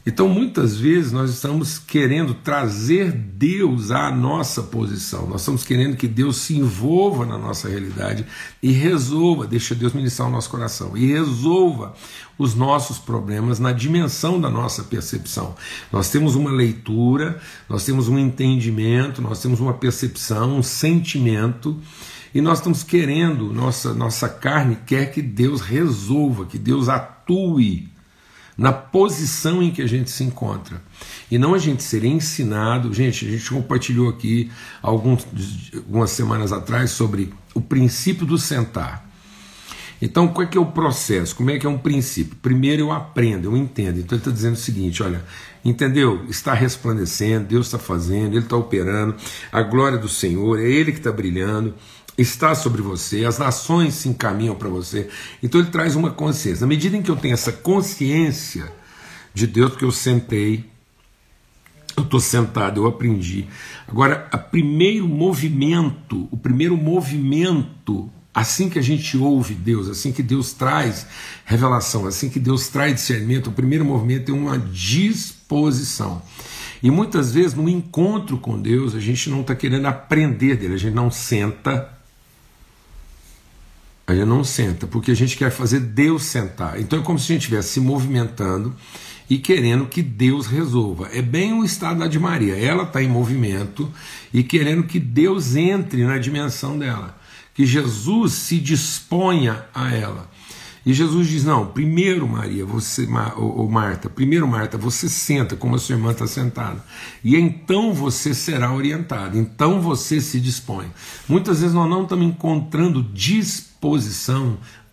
Então, 0.07 0.29
muitas 0.29 0.77
vezes, 0.77 1.11
nós 1.11 1.31
estamos 1.31 1.79
querendo 1.79 2.35
trazer 2.35 3.11
Deus 3.11 3.89
à 3.89 4.11
nossa 4.11 4.61
posição, 4.61 5.27
nós 5.27 5.41
estamos 5.41 5.63
querendo 5.63 5.97
que 5.97 6.07
Deus 6.07 6.37
se 6.37 6.55
envolva 6.55 7.25
na 7.25 7.39
nossa 7.39 7.67
realidade 7.67 8.23
e 8.61 8.71
resolva, 8.71 9.47
deixa 9.47 9.73
Deus 9.73 9.93
ministrar 9.93 10.27
o 10.27 10.31
nosso 10.31 10.47
coração, 10.51 10.95
e 10.95 11.07
resolva 11.07 11.95
os 12.37 12.53
nossos 12.53 12.99
problemas 12.99 13.59
na 13.59 13.71
dimensão 13.71 14.39
da 14.39 14.47
nossa 14.47 14.83
percepção. 14.83 15.55
Nós 15.91 16.11
temos 16.11 16.35
uma 16.35 16.51
leitura, 16.51 17.41
nós 17.67 17.83
temos 17.83 18.07
um 18.07 18.19
entendimento, 18.19 19.23
nós 19.23 19.41
temos 19.41 19.59
uma 19.59 19.73
percepção, 19.73 20.59
um 20.59 20.63
sentimento. 20.63 21.79
E 22.31 22.41
nós 22.41 22.59
estamos 22.59 22.83
querendo, 22.83 23.51
nossa, 23.51 23.91
nossa 23.91 24.29
carne 24.29 24.77
quer 24.85 25.11
que 25.11 25.21
Deus 25.21 25.61
resolva, 25.61 26.45
que 26.45 26.59
Deus 26.59 26.89
atue 26.89 27.94
na 28.57 28.71
posição 28.71 29.61
em 29.61 29.71
que 29.71 29.81
a 29.81 29.87
gente 29.87 30.09
se 30.09 30.23
encontra. 30.23 30.81
E 31.29 31.37
não 31.37 31.53
a 31.53 31.57
gente 31.57 31.83
ser 31.83 32.03
ensinado. 32.03 32.93
Gente, 32.93 33.27
a 33.27 33.31
gente 33.31 33.49
compartilhou 33.49 34.09
aqui 34.09 34.51
alguns, 34.81 35.27
algumas 35.75 36.11
semanas 36.11 36.51
atrás 36.51 36.91
sobre 36.91 37.33
o 37.53 37.61
princípio 37.61 38.25
do 38.25 38.37
sentar. 38.37 39.05
Então, 40.01 40.27
qual 40.27 40.45
é 40.45 40.49
que 40.49 40.57
é 40.57 40.61
o 40.61 40.65
processo? 40.65 41.35
Como 41.35 41.49
é 41.51 41.57
que 41.57 41.65
é 41.65 41.69
um 41.69 41.77
princípio? 41.77 42.35
Primeiro 42.41 42.83
eu 42.83 42.91
aprendo, 42.91 43.45
eu 43.45 43.57
entendo. 43.57 43.99
Então 43.99 44.17
ele 44.17 44.21
está 44.21 44.31
dizendo 44.31 44.53
o 44.53 44.57
seguinte: 44.57 45.01
olha, 45.01 45.23
entendeu? 45.63 46.25
Está 46.29 46.53
resplandecendo, 46.53 47.47
Deus 47.47 47.67
está 47.67 47.79
fazendo, 47.79 48.33
Ele 48.33 48.43
está 48.43 48.55
operando, 48.55 49.15
a 49.51 49.61
glória 49.63 49.97
do 49.97 50.09
Senhor, 50.09 50.59
é 50.59 50.63
Ele 50.63 50.91
que 50.91 50.99
está 50.99 51.11
brilhando 51.11 51.73
está 52.17 52.55
sobre 52.55 52.81
você, 52.81 53.25
as 53.25 53.37
nações 53.37 53.95
se 53.95 54.09
encaminham 54.09 54.55
para 54.55 54.69
você. 54.69 55.09
Então 55.43 55.59
ele 55.59 55.69
traz 55.69 55.95
uma 55.95 56.11
consciência. 56.11 56.61
Na 56.61 56.67
medida 56.67 56.95
em 56.95 57.01
que 57.01 57.11
eu 57.11 57.15
tenho 57.15 57.33
essa 57.33 57.51
consciência 57.51 58.71
de 59.33 59.45
Deus, 59.45 59.71
porque 59.71 59.85
eu 59.85 59.91
sentei, 59.91 60.65
eu 61.97 62.03
estou 62.03 62.19
sentado, 62.19 62.81
eu 62.81 62.87
aprendi. 62.87 63.47
Agora, 63.87 64.29
o 64.33 64.37
primeiro 64.37 65.07
movimento, 65.07 66.27
o 66.31 66.37
primeiro 66.37 66.77
movimento, 66.77 68.09
assim 68.33 68.69
que 68.69 68.79
a 68.79 68.81
gente 68.81 69.17
ouve 69.17 69.53
Deus, 69.53 69.89
assim 69.89 70.11
que 70.11 70.23
Deus 70.23 70.53
traz 70.53 71.07
revelação, 71.45 72.05
assim 72.05 72.29
que 72.29 72.39
Deus 72.39 72.67
traz 72.67 72.95
discernimento, 72.95 73.47
o 73.47 73.53
primeiro 73.53 73.85
movimento 73.85 74.31
é 74.31 74.35
uma 74.35 74.57
disposição. 74.57 76.21
E 76.83 76.91
muitas 76.91 77.33
vezes 77.33 77.53
no 77.53 77.67
encontro 77.67 78.37
com 78.37 78.61
Deus 78.61 78.93
a 78.93 78.99
gente 78.99 79.29
não 79.29 79.41
está 79.41 79.55
querendo 79.55 79.85
aprender 79.85 80.57
dele, 80.57 80.75
a 80.75 80.77
gente 80.77 80.93
não 80.93 81.09
senta 81.09 81.94
a 84.07 84.13
gente 84.13 84.25
não 84.25 84.43
senta, 84.43 84.85
porque 84.85 85.11
a 85.11 85.15
gente 85.15 85.35
quer 85.35 85.49
fazer 85.49 85.79
Deus 85.79 86.23
sentar. 86.23 86.79
Então 86.79 86.99
é 86.99 87.01
como 87.01 87.17
se 87.17 87.31
a 87.31 87.35
gente 87.35 87.43
estivesse 87.43 87.69
se 87.69 87.79
movimentando 87.79 88.75
e 89.29 89.37
querendo 89.39 89.87
que 89.87 90.01
Deus 90.01 90.45
resolva. 90.45 91.09
É 91.11 91.21
bem 91.21 91.53
o 91.53 91.65
estado 91.65 92.07
de 92.07 92.19
Maria. 92.19 92.55
Ela 92.55 92.83
está 92.83 93.01
em 93.01 93.07
movimento 93.07 93.91
e 94.33 94.43
querendo 94.43 94.83
que 94.83 94.99
Deus 94.99 95.55
entre 95.55 96.05
na 96.05 96.17
dimensão 96.17 96.77
dela. 96.77 97.17
Que 97.53 97.65
Jesus 97.65 98.33
se 98.33 98.59
disponha 98.59 99.65
a 99.73 99.93
ela. 99.93 100.29
E 100.85 100.93
Jesus 100.93 101.27
diz: 101.27 101.43
Não, 101.43 101.65
primeiro, 101.65 102.27
Maria, 102.27 102.63
você, 102.63 103.07
ou 103.37 103.67
Marta, 103.67 104.07
primeiro, 104.07 104.47
Marta, 104.47 104.77
você 104.77 105.09
senta 105.09 105.55
como 105.55 105.75
a 105.75 105.79
sua 105.79 105.95
irmã 105.95 106.11
está 106.11 106.27
sentada. 106.27 106.83
E 107.23 107.35
então 107.35 107.91
você 107.91 108.35
será 108.35 108.71
orientado, 108.71 109.37
então 109.37 109.81
você 109.81 110.21
se 110.21 110.39
dispõe. 110.39 110.85
Muitas 111.27 111.61
vezes 111.61 111.73
nós 111.73 111.89
não 111.89 112.03
estamos 112.03 112.27
encontrando 112.27 113.01
disposição, 113.01 113.74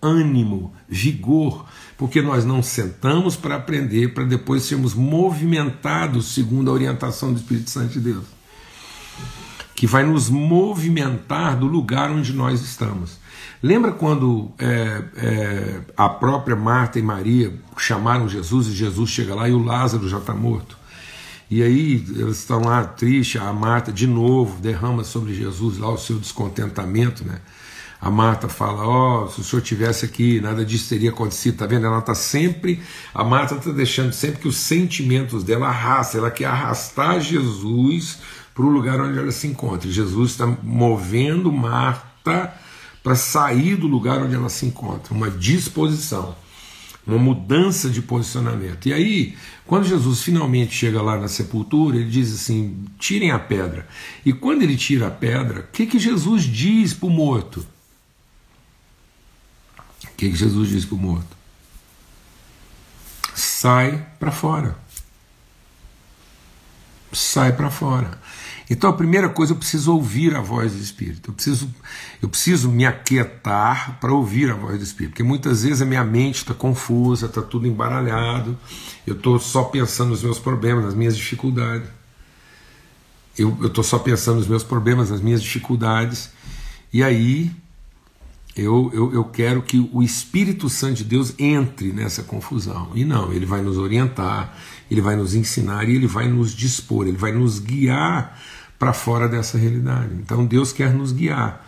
ânimo, 0.03 0.73
vigor, 0.89 1.65
porque 1.97 2.21
nós 2.21 2.45
não 2.45 2.63
sentamos 2.63 3.37
para 3.37 3.55
aprender, 3.55 4.13
para 4.13 4.25
depois 4.25 4.65
sermos 4.65 4.95
movimentados 4.95 6.35
segundo 6.35 6.71
a 6.71 6.75
orientação 6.75 7.33
do 7.33 7.39
Espírito 7.39 7.71
Santo 7.71 7.93
de 7.93 8.01
Deus, 8.01 8.25
que 9.77 9.87
vai 9.87 10.03
nos 10.03 10.29
movimentar 10.29 11.57
do 11.57 11.67
lugar 11.67 12.11
onde 12.11 12.33
nós 12.33 12.61
estamos. 12.61 13.23
Lembra 13.63 13.93
quando 13.93 14.51
é, 14.59 15.03
é, 15.17 15.81
a 15.97 16.09
própria 16.09 16.57
Marta 16.57 16.99
e 16.99 17.03
Maria 17.03 17.55
chamaram 17.79 18.29
Jesus 18.29 18.67
e 18.67 18.73
Jesus 18.73 19.09
chega 19.09 19.37
lá 19.37 19.49
e 19.49 19.53
o 19.53 19.63
Lázaro 19.63 20.09
já 20.09 20.19
está 20.19 20.35
morto? 20.35 20.77
E 21.49 21.63
aí 21.63 22.05
eles 22.17 22.39
estão 22.39 22.63
lá 22.63 22.83
tristes, 22.83 23.41
a 23.41 23.53
Marta 23.53 23.93
de 23.93 24.07
novo 24.07 24.61
derrama 24.61 25.05
sobre 25.05 25.33
Jesus 25.33 25.79
lá 25.79 25.91
o 25.93 25.99
seu 25.99 26.19
descontentamento, 26.19 27.25
né? 27.25 27.41
A 28.03 28.11
Marta 28.11 28.49
fala: 28.49 28.85
Ó, 28.85 29.23
oh, 29.23 29.29
se 29.29 29.41
o 29.41 29.45
senhor 29.45 29.63
tivesse 29.63 30.05
aqui, 30.05 30.41
nada 30.41 30.65
disso 30.65 30.89
teria 30.89 31.11
acontecido, 31.11 31.59
tá 31.59 31.67
vendo? 31.67 31.87
Ela 31.87 32.01
está 32.01 32.17
sempre, 32.17 32.83
a 33.15 33.23
Marta 33.23 33.55
está 33.55 33.71
deixando 33.71 34.13
sempre 34.13 34.41
que 34.41 34.49
os 34.49 34.57
sentimentos 34.57 35.45
dela 35.45 35.69
arrastem, 35.69 36.19
ela 36.19 36.31
quer 36.33 36.47
arrastar 36.47 37.21
Jesus 37.21 38.19
para 38.53 38.65
o 38.65 38.69
lugar 38.69 39.01
onde 39.01 39.17
ela 39.17 39.31
se 39.31 39.47
encontra. 39.47 39.89
Jesus 39.89 40.33
está 40.33 40.49
movendo 40.65 41.53
Marta 41.53 42.53
para 43.05 43.15
sair 43.15 43.77
do 43.77 43.87
lugar 43.87 44.21
onde 44.21 44.35
ela 44.35 44.49
se 44.49 44.67
encontra, 44.67 45.15
uma 45.15 45.31
disposição, 45.31 46.35
uma 47.07 47.19
mudança 47.19 47.89
de 47.89 48.03
posicionamento. 48.03 48.87
E 48.87 48.93
aí, 48.93 49.37
quando 49.65 49.87
Jesus 49.87 50.23
finalmente 50.23 50.75
chega 50.75 51.01
lá 51.01 51.17
na 51.17 51.29
sepultura, 51.29 51.99
ele 51.99 52.11
diz 52.11 52.35
assim: 52.35 52.85
tirem 52.99 53.31
a 53.31 53.39
pedra. 53.39 53.87
E 54.27 54.33
quando 54.33 54.65
ele 54.65 54.77
tira 54.77 55.07
a 55.07 55.11
pedra, 55.11 55.61
o 55.61 55.67
que, 55.71 55.87
que 55.87 56.01
Jesus 56.01 56.43
diz 56.43 56.93
para 56.93 57.07
o 57.07 57.11
morto? 57.11 57.65
Que, 60.23 60.31
que 60.31 60.37
Jesus 60.37 60.69
diz 60.69 60.85
para 60.85 60.95
o 60.95 60.99
morto? 60.99 61.37
Sai 63.35 64.07
para 64.21 64.31
fora. 64.31 64.77
Sai 67.13 67.53
para 67.55 67.69
fora. 67.69 68.21
Então 68.71 68.89
a 68.89 68.93
primeira 68.93 69.29
coisa 69.29 69.53
eu 69.53 69.57
preciso 69.57 69.93
ouvir 69.93 70.37
a 70.37 70.41
voz 70.41 70.75
do 70.75 70.79
Espírito. 70.79 71.31
Eu 71.31 71.35
preciso, 71.35 71.75
eu 72.23 72.29
preciso 72.29 72.71
me 72.71 72.87
aquietar 72.87 73.99
para 74.01 74.13
ouvir 74.13 74.49
a 74.53 74.55
voz 74.55 74.79
do 74.79 74.85
Espírito, 74.85 75.11
porque 75.11 75.25
muitas 75.25 75.65
vezes 75.65 75.83
a 75.83 75.85
minha 75.85 76.05
mente 76.05 76.37
está 76.37 76.55
confusa, 76.55 77.27
está 77.27 77.43
tudo 77.43 77.67
embaralhado. 77.67 78.57
Eu 79.05 79.17
estou 79.17 79.41
só 79.41 79.65
pensando 79.65 80.11
nos 80.11 80.23
meus 80.23 80.39
problemas, 80.39 80.85
nas 80.85 80.95
minhas 80.95 81.17
dificuldades. 81.17 81.89
Eu 83.37 83.67
estou 83.67 83.83
só 83.83 83.99
pensando 83.99 84.37
nos 84.37 84.47
meus 84.47 84.63
problemas, 84.63 85.11
nas 85.11 85.21
minhas 85.21 85.43
dificuldades. 85.43 86.31
E 86.93 87.03
aí 87.03 87.51
eu, 88.55 88.91
eu, 88.93 89.15
eu 89.15 89.25
quero 89.25 89.63
que 89.63 89.79
o 89.93 90.03
Espírito 90.03 90.69
Santo 90.69 90.97
de 90.97 91.05
Deus 91.05 91.35
entre 91.39 91.93
nessa 91.93 92.23
confusão. 92.23 92.91
E 92.95 93.05
não, 93.05 93.33
ele 93.33 93.47
vai 93.47 93.63
nos 93.63 93.79
orientar, 93.79 94.57
ele 94.91 95.01
vai 95.01 95.17
nos 95.17 95.35
ensinar 95.35 95.89
e 95.89 95.97
ele 95.97 96.07
vai 96.07 96.29
nos 96.29 96.55
dispor, 96.55 97.07
ele 97.07 97.17
vai 97.17 97.33
nos 97.33 97.59
guiar 97.59 98.39
para 98.79 98.93
fora 98.93 99.29
dessa 99.29 99.57
realidade. 99.57 100.15
Então 100.15 100.45
Deus 100.45 100.73
quer 100.73 100.93
nos 100.93 101.13
guiar. 101.13 101.67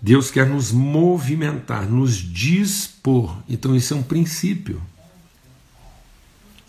Deus 0.00 0.30
quer 0.30 0.48
nos 0.48 0.72
movimentar, 0.72 1.88
nos 1.88 2.16
dispor. 2.16 3.36
Então 3.48 3.76
isso 3.76 3.92
é 3.92 3.96
um 3.96 4.02
princípio. 4.02 4.80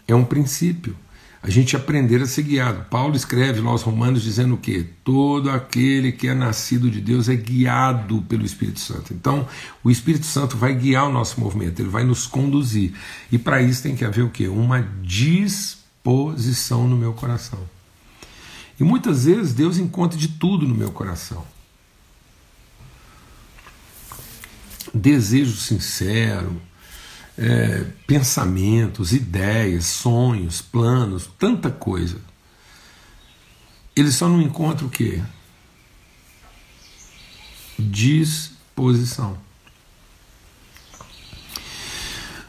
É 0.07 0.13
um 0.13 0.25
princípio. 0.25 0.95
A 1.43 1.49
gente 1.49 1.75
aprender 1.75 2.21
a 2.21 2.25
ser 2.25 2.43
guiado. 2.43 2.85
Paulo 2.89 3.17
escreve 3.17 3.59
lá 3.59 3.71
aos 3.71 3.81
Romanos 3.81 4.23
dizendo 4.23 4.53
o 4.55 4.57
quê? 4.57 4.85
Todo 5.03 5.49
aquele 5.49 6.13
que 6.13 6.29
é 6.29 6.33
nascido 6.33 6.89
de 6.89 7.01
Deus 7.01 7.27
é 7.27 7.35
guiado 7.35 8.21
pelo 8.21 8.45
Espírito 8.45 8.79
Santo. 8.79 9.13
Então, 9.13 9.45
o 9.83 9.91
Espírito 9.91 10.25
Santo 10.25 10.55
vai 10.55 10.73
guiar 10.73 11.05
o 11.05 11.11
nosso 11.11 11.41
movimento, 11.41 11.81
ele 11.81 11.89
vai 11.89 12.05
nos 12.05 12.25
conduzir. 12.25 12.93
E 13.29 13.37
para 13.37 13.61
isso 13.61 13.83
tem 13.83 13.93
que 13.93 14.05
haver 14.05 14.23
o 14.23 14.29
quê? 14.29 14.47
Uma 14.47 14.87
disposição 15.01 16.87
no 16.87 16.95
meu 16.95 17.11
coração. 17.11 17.59
E 18.79 18.83
muitas 18.85 19.25
vezes 19.25 19.53
Deus 19.53 19.77
encontra 19.77 20.17
de 20.17 20.29
tudo 20.29 20.65
no 20.65 20.73
meu 20.73 20.93
coração. 20.93 21.45
Desejo 24.93 25.57
sincero, 25.57 26.55
é, 27.37 27.85
pensamentos, 28.05 29.13
ideias, 29.13 29.85
sonhos, 29.85 30.61
planos, 30.61 31.29
tanta 31.37 31.69
coisa. 31.69 32.17
Ele 33.95 34.11
só 34.11 34.27
não 34.27 34.41
encontra 34.41 34.85
o 34.85 34.89
quê? 34.89 35.21
Disposição. 37.77 39.37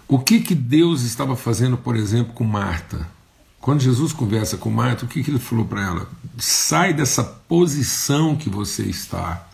O 0.06 0.18
que 0.18 0.40
que 0.40 0.54
Deus 0.54 1.02
estava 1.02 1.34
fazendo, 1.34 1.76
por 1.76 1.96
exemplo, 1.96 2.34
com 2.34 2.44
Marta? 2.44 3.08
Quando 3.60 3.80
Jesus 3.80 4.12
conversa 4.12 4.58
com 4.58 4.70
Marta, 4.70 5.06
o 5.06 5.08
que, 5.08 5.22
que 5.22 5.30
ele 5.30 5.38
falou 5.38 5.64
para 5.64 5.82
ela? 5.82 6.08
Sai 6.36 6.92
dessa 6.92 7.24
posição 7.24 8.36
que 8.36 8.50
você 8.50 8.82
está 8.84 9.48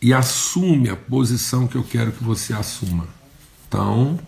e 0.00 0.14
assume 0.14 0.88
a 0.88 0.96
posição 0.96 1.66
que 1.66 1.74
eu 1.74 1.82
quero 1.82 2.12
que 2.12 2.22
você 2.22 2.52
assuma. 2.52 3.08
Então, 3.74 4.20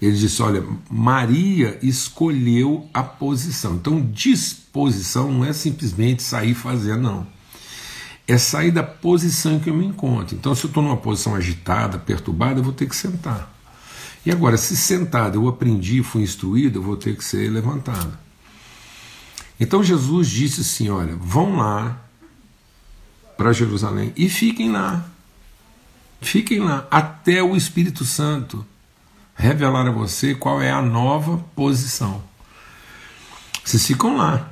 ele 0.00 0.16
disse: 0.16 0.40
Olha, 0.40 0.64
Maria 0.90 1.78
escolheu 1.82 2.88
a 2.94 3.02
posição. 3.02 3.74
Então, 3.74 4.00
disposição 4.00 5.30
não 5.30 5.44
é 5.44 5.52
simplesmente 5.52 6.22
sair 6.22 6.54
fazendo, 6.54 7.02
não. 7.02 7.26
É 8.26 8.38
sair 8.38 8.70
da 8.70 8.82
posição 8.82 9.56
em 9.56 9.60
que 9.60 9.68
eu 9.68 9.74
me 9.74 9.84
encontro. 9.84 10.34
Então, 10.34 10.54
se 10.54 10.64
eu 10.64 10.68
estou 10.68 10.82
numa 10.82 10.96
posição 10.96 11.34
agitada, 11.34 11.98
perturbada, 11.98 12.60
eu 12.60 12.64
vou 12.64 12.72
ter 12.72 12.88
que 12.88 12.96
sentar. 12.96 13.52
E 14.24 14.30
agora, 14.30 14.56
se 14.56 14.74
sentado 14.74 15.38
eu 15.38 15.46
aprendi, 15.46 16.02
fui 16.02 16.22
instruído, 16.22 16.78
eu 16.78 16.82
vou 16.82 16.96
ter 16.96 17.14
que 17.14 17.22
ser 17.22 17.50
levantado. 17.50 18.16
Então 19.60 19.84
Jesus 19.84 20.28
disse 20.28 20.62
assim: 20.62 20.88
Olha, 20.88 21.14
vão 21.14 21.56
lá 21.56 22.02
para 23.36 23.52
Jerusalém 23.52 24.10
e 24.16 24.30
fiquem 24.30 24.72
lá. 24.72 25.13
Fiquem 26.20 26.60
lá 26.60 26.86
até 26.90 27.42
o 27.42 27.56
Espírito 27.56 28.04
Santo 28.04 28.66
revelar 29.34 29.86
a 29.86 29.90
você 29.90 30.34
qual 30.34 30.60
é 30.62 30.70
a 30.70 30.80
nova 30.80 31.38
posição. 31.54 32.22
Vocês 33.64 33.86
ficam 33.86 34.16
lá. 34.16 34.50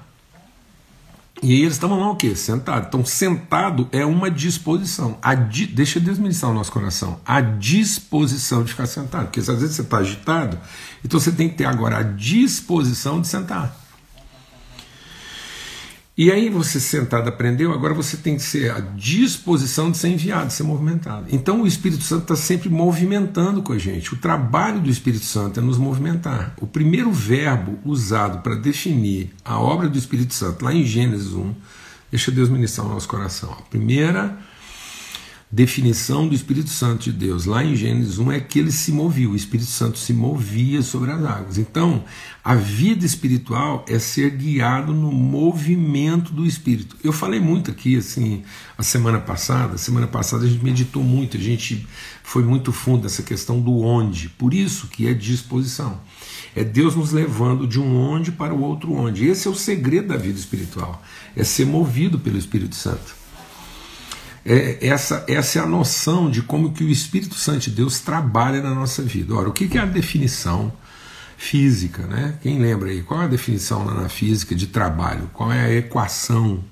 E 1.42 1.60
eles 1.62 1.72
estavam 1.72 1.98
lá 1.98 2.10
o 2.10 2.16
quê? 2.16 2.36
Sentado. 2.36 2.86
Então, 2.86 3.04
sentado 3.04 3.88
é 3.90 4.06
uma 4.06 4.30
disposição. 4.30 5.18
A 5.20 5.34
di... 5.34 5.66
Deixa 5.66 5.98
Deus 5.98 6.18
ministrar 6.18 6.52
o 6.52 6.54
nosso 6.54 6.70
coração. 6.70 7.20
A 7.26 7.40
disposição 7.40 8.62
de 8.62 8.70
ficar 8.70 8.86
sentado. 8.86 9.24
Porque 9.24 9.40
às 9.40 9.46
vezes 9.48 9.74
você 9.74 9.82
está 9.82 9.98
agitado, 9.98 10.58
então 11.04 11.18
você 11.18 11.32
tem 11.32 11.48
que 11.48 11.56
ter 11.56 11.64
agora 11.64 11.98
a 11.98 12.02
disposição 12.02 13.20
de 13.20 13.26
sentar. 13.26 13.81
E 16.22 16.30
aí 16.30 16.48
você 16.48 16.78
sentado 16.78 17.28
aprendeu, 17.28 17.72
agora 17.72 17.92
você 17.92 18.16
tem 18.16 18.36
que 18.36 18.42
ser 18.42 18.70
a 18.70 18.78
disposição 18.78 19.90
de 19.90 19.98
ser 19.98 20.06
enviado, 20.06 20.46
de 20.46 20.52
ser 20.52 20.62
movimentado. 20.62 21.26
Então 21.32 21.62
o 21.62 21.66
Espírito 21.66 22.04
Santo 22.04 22.22
está 22.22 22.36
sempre 22.36 22.68
movimentando 22.68 23.60
com 23.60 23.72
a 23.72 23.78
gente. 23.78 24.14
O 24.14 24.16
trabalho 24.16 24.78
do 24.78 24.88
Espírito 24.88 25.24
Santo 25.24 25.58
é 25.58 25.60
nos 25.60 25.78
movimentar. 25.78 26.54
O 26.60 26.66
primeiro 26.68 27.10
verbo 27.10 27.76
usado 27.84 28.40
para 28.40 28.54
definir 28.54 29.34
a 29.44 29.58
obra 29.58 29.88
do 29.88 29.98
Espírito 29.98 30.32
Santo, 30.32 30.64
lá 30.64 30.72
em 30.72 30.84
Gênesis 30.84 31.32
1, 31.32 31.54
deixa 32.08 32.30
Deus 32.30 32.48
ministrar 32.48 32.86
o 32.86 32.90
nosso 32.90 33.08
coração. 33.08 33.50
A 33.50 33.62
primeira 33.62 34.38
definição 35.52 36.26
do 36.26 36.34
Espírito 36.34 36.70
Santo 36.70 37.04
de 37.04 37.12
Deus 37.12 37.44
lá 37.44 37.62
em 37.62 37.76
Gênesis 37.76 38.18
1 38.18 38.32
é 38.32 38.40
que 38.40 38.58
ele 38.58 38.72
se 38.72 38.90
movia, 38.90 39.28
o 39.28 39.36
Espírito 39.36 39.68
Santo 39.68 39.98
se 39.98 40.14
movia 40.14 40.80
sobre 40.80 41.10
as 41.10 41.22
águas. 41.22 41.58
Então, 41.58 42.02
a 42.42 42.54
vida 42.54 43.04
espiritual 43.04 43.84
é 43.86 43.98
ser 43.98 44.30
guiado 44.30 44.94
no 44.94 45.12
movimento 45.12 46.32
do 46.32 46.46
Espírito. 46.46 46.96
Eu 47.04 47.12
falei 47.12 47.38
muito 47.38 47.70
aqui, 47.70 47.98
assim, 47.98 48.42
a 48.78 48.82
semana 48.82 49.20
passada. 49.20 49.76
Semana 49.76 50.06
passada 50.06 50.46
a 50.46 50.48
gente 50.48 50.64
meditou 50.64 51.04
muito, 51.04 51.36
a 51.36 51.40
gente 51.40 51.86
foi 52.22 52.42
muito 52.42 52.72
fundo 52.72 53.02
nessa 53.02 53.22
questão 53.22 53.60
do 53.60 53.78
onde. 53.80 54.30
Por 54.30 54.54
isso 54.54 54.86
que 54.86 55.06
é 55.06 55.12
disposição. 55.12 56.00
É 56.56 56.64
Deus 56.64 56.96
nos 56.96 57.12
levando 57.12 57.66
de 57.66 57.78
um 57.78 57.94
onde 57.94 58.32
para 58.32 58.54
o 58.54 58.62
outro 58.62 58.94
onde. 58.94 59.26
Esse 59.26 59.48
é 59.48 59.50
o 59.50 59.54
segredo 59.54 60.08
da 60.08 60.16
vida 60.16 60.38
espiritual. 60.38 61.02
É 61.36 61.44
ser 61.44 61.66
movido 61.66 62.18
pelo 62.18 62.38
Espírito 62.38 62.74
Santo. 62.74 63.21
É, 64.44 64.78
essa, 64.80 65.24
essa 65.28 65.58
é 65.58 65.62
a 65.62 65.66
noção 65.66 66.30
de 66.30 66.42
como 66.42 66.72
que 66.72 66.82
o 66.82 66.88
Espírito 66.88 67.36
Santo 67.36 67.60
de 67.60 67.70
Deus 67.70 68.00
trabalha 68.00 68.60
na 68.60 68.74
nossa 68.74 69.02
vida. 69.02 69.34
Ora, 69.34 69.48
o 69.48 69.52
que, 69.52 69.68
que 69.68 69.78
é 69.78 69.80
a 69.80 69.86
definição 69.86 70.72
física? 71.36 72.02
Né? 72.06 72.34
Quem 72.42 72.58
lembra 72.58 72.90
aí? 72.90 73.02
Qual 73.02 73.22
é 73.22 73.24
a 73.24 73.28
definição 73.28 73.84
na 73.84 74.08
física 74.08 74.54
de 74.54 74.66
trabalho? 74.66 75.30
Qual 75.32 75.52
é 75.52 75.64
a 75.64 75.72
equação 75.72 76.62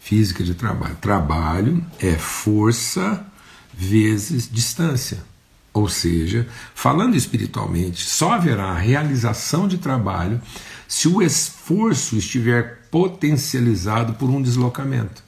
física 0.00 0.42
de 0.42 0.54
trabalho? 0.54 0.96
Trabalho 0.96 1.84
é 1.98 2.14
força 2.14 3.24
vezes 3.72 4.48
distância. 4.50 5.18
Ou 5.74 5.88
seja, 5.88 6.46
falando 6.72 7.16
espiritualmente, 7.16 8.04
só 8.04 8.32
haverá 8.32 8.72
realização 8.74 9.66
de 9.66 9.76
trabalho 9.76 10.40
se 10.86 11.08
o 11.08 11.20
esforço 11.20 12.16
estiver 12.16 12.86
potencializado 12.92 14.14
por 14.14 14.30
um 14.30 14.40
deslocamento. 14.40 15.23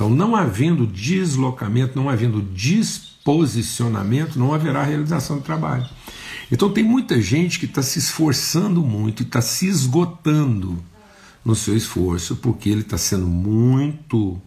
Então, 0.00 0.08
não 0.08 0.34
havendo 0.34 0.86
deslocamento, 0.86 1.94
não 1.94 2.08
havendo 2.08 2.40
disposicionamento, 2.40 4.38
não 4.38 4.54
haverá 4.54 4.82
realização 4.82 5.36
do 5.36 5.42
trabalho. 5.42 5.86
Então, 6.50 6.72
tem 6.72 6.82
muita 6.82 7.20
gente 7.20 7.58
que 7.58 7.66
está 7.66 7.82
se 7.82 7.98
esforçando 7.98 8.82
muito 8.82 9.24
está 9.24 9.42
se 9.42 9.66
esgotando 9.66 10.82
no 11.44 11.54
seu 11.54 11.76
esforço, 11.76 12.36
porque 12.36 12.70
ele 12.70 12.80
está 12.80 12.96
sendo 12.96 13.26
muito 13.26 14.40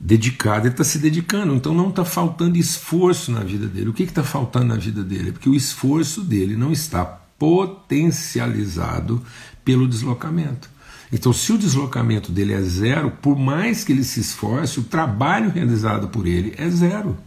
dedicado, 0.00 0.68
ele 0.68 0.72
está 0.72 0.84
se 0.84 0.98
dedicando, 0.98 1.54
então 1.54 1.74
não 1.74 1.90
está 1.90 2.02
faltando 2.02 2.56
esforço 2.56 3.30
na 3.30 3.40
vida 3.40 3.66
dele. 3.66 3.90
O 3.90 3.92
que 3.92 4.04
está 4.04 4.24
faltando 4.24 4.68
na 4.68 4.76
vida 4.76 5.04
dele? 5.04 5.28
É 5.28 5.32
porque 5.32 5.50
o 5.50 5.54
esforço 5.54 6.22
dele 6.22 6.56
não 6.56 6.72
está 6.72 7.04
potencializado 7.04 9.22
pelo 9.62 9.86
deslocamento. 9.86 10.71
Então, 11.12 11.30
se 11.32 11.52
o 11.52 11.58
deslocamento 11.58 12.32
dele 12.32 12.54
é 12.54 12.62
zero, 12.62 13.10
por 13.10 13.38
mais 13.38 13.84
que 13.84 13.92
ele 13.92 14.02
se 14.02 14.18
esforce, 14.20 14.80
o 14.80 14.84
trabalho 14.84 15.50
realizado 15.50 16.08
por 16.08 16.26
ele 16.26 16.54
é 16.56 16.70
zero. 16.70 17.18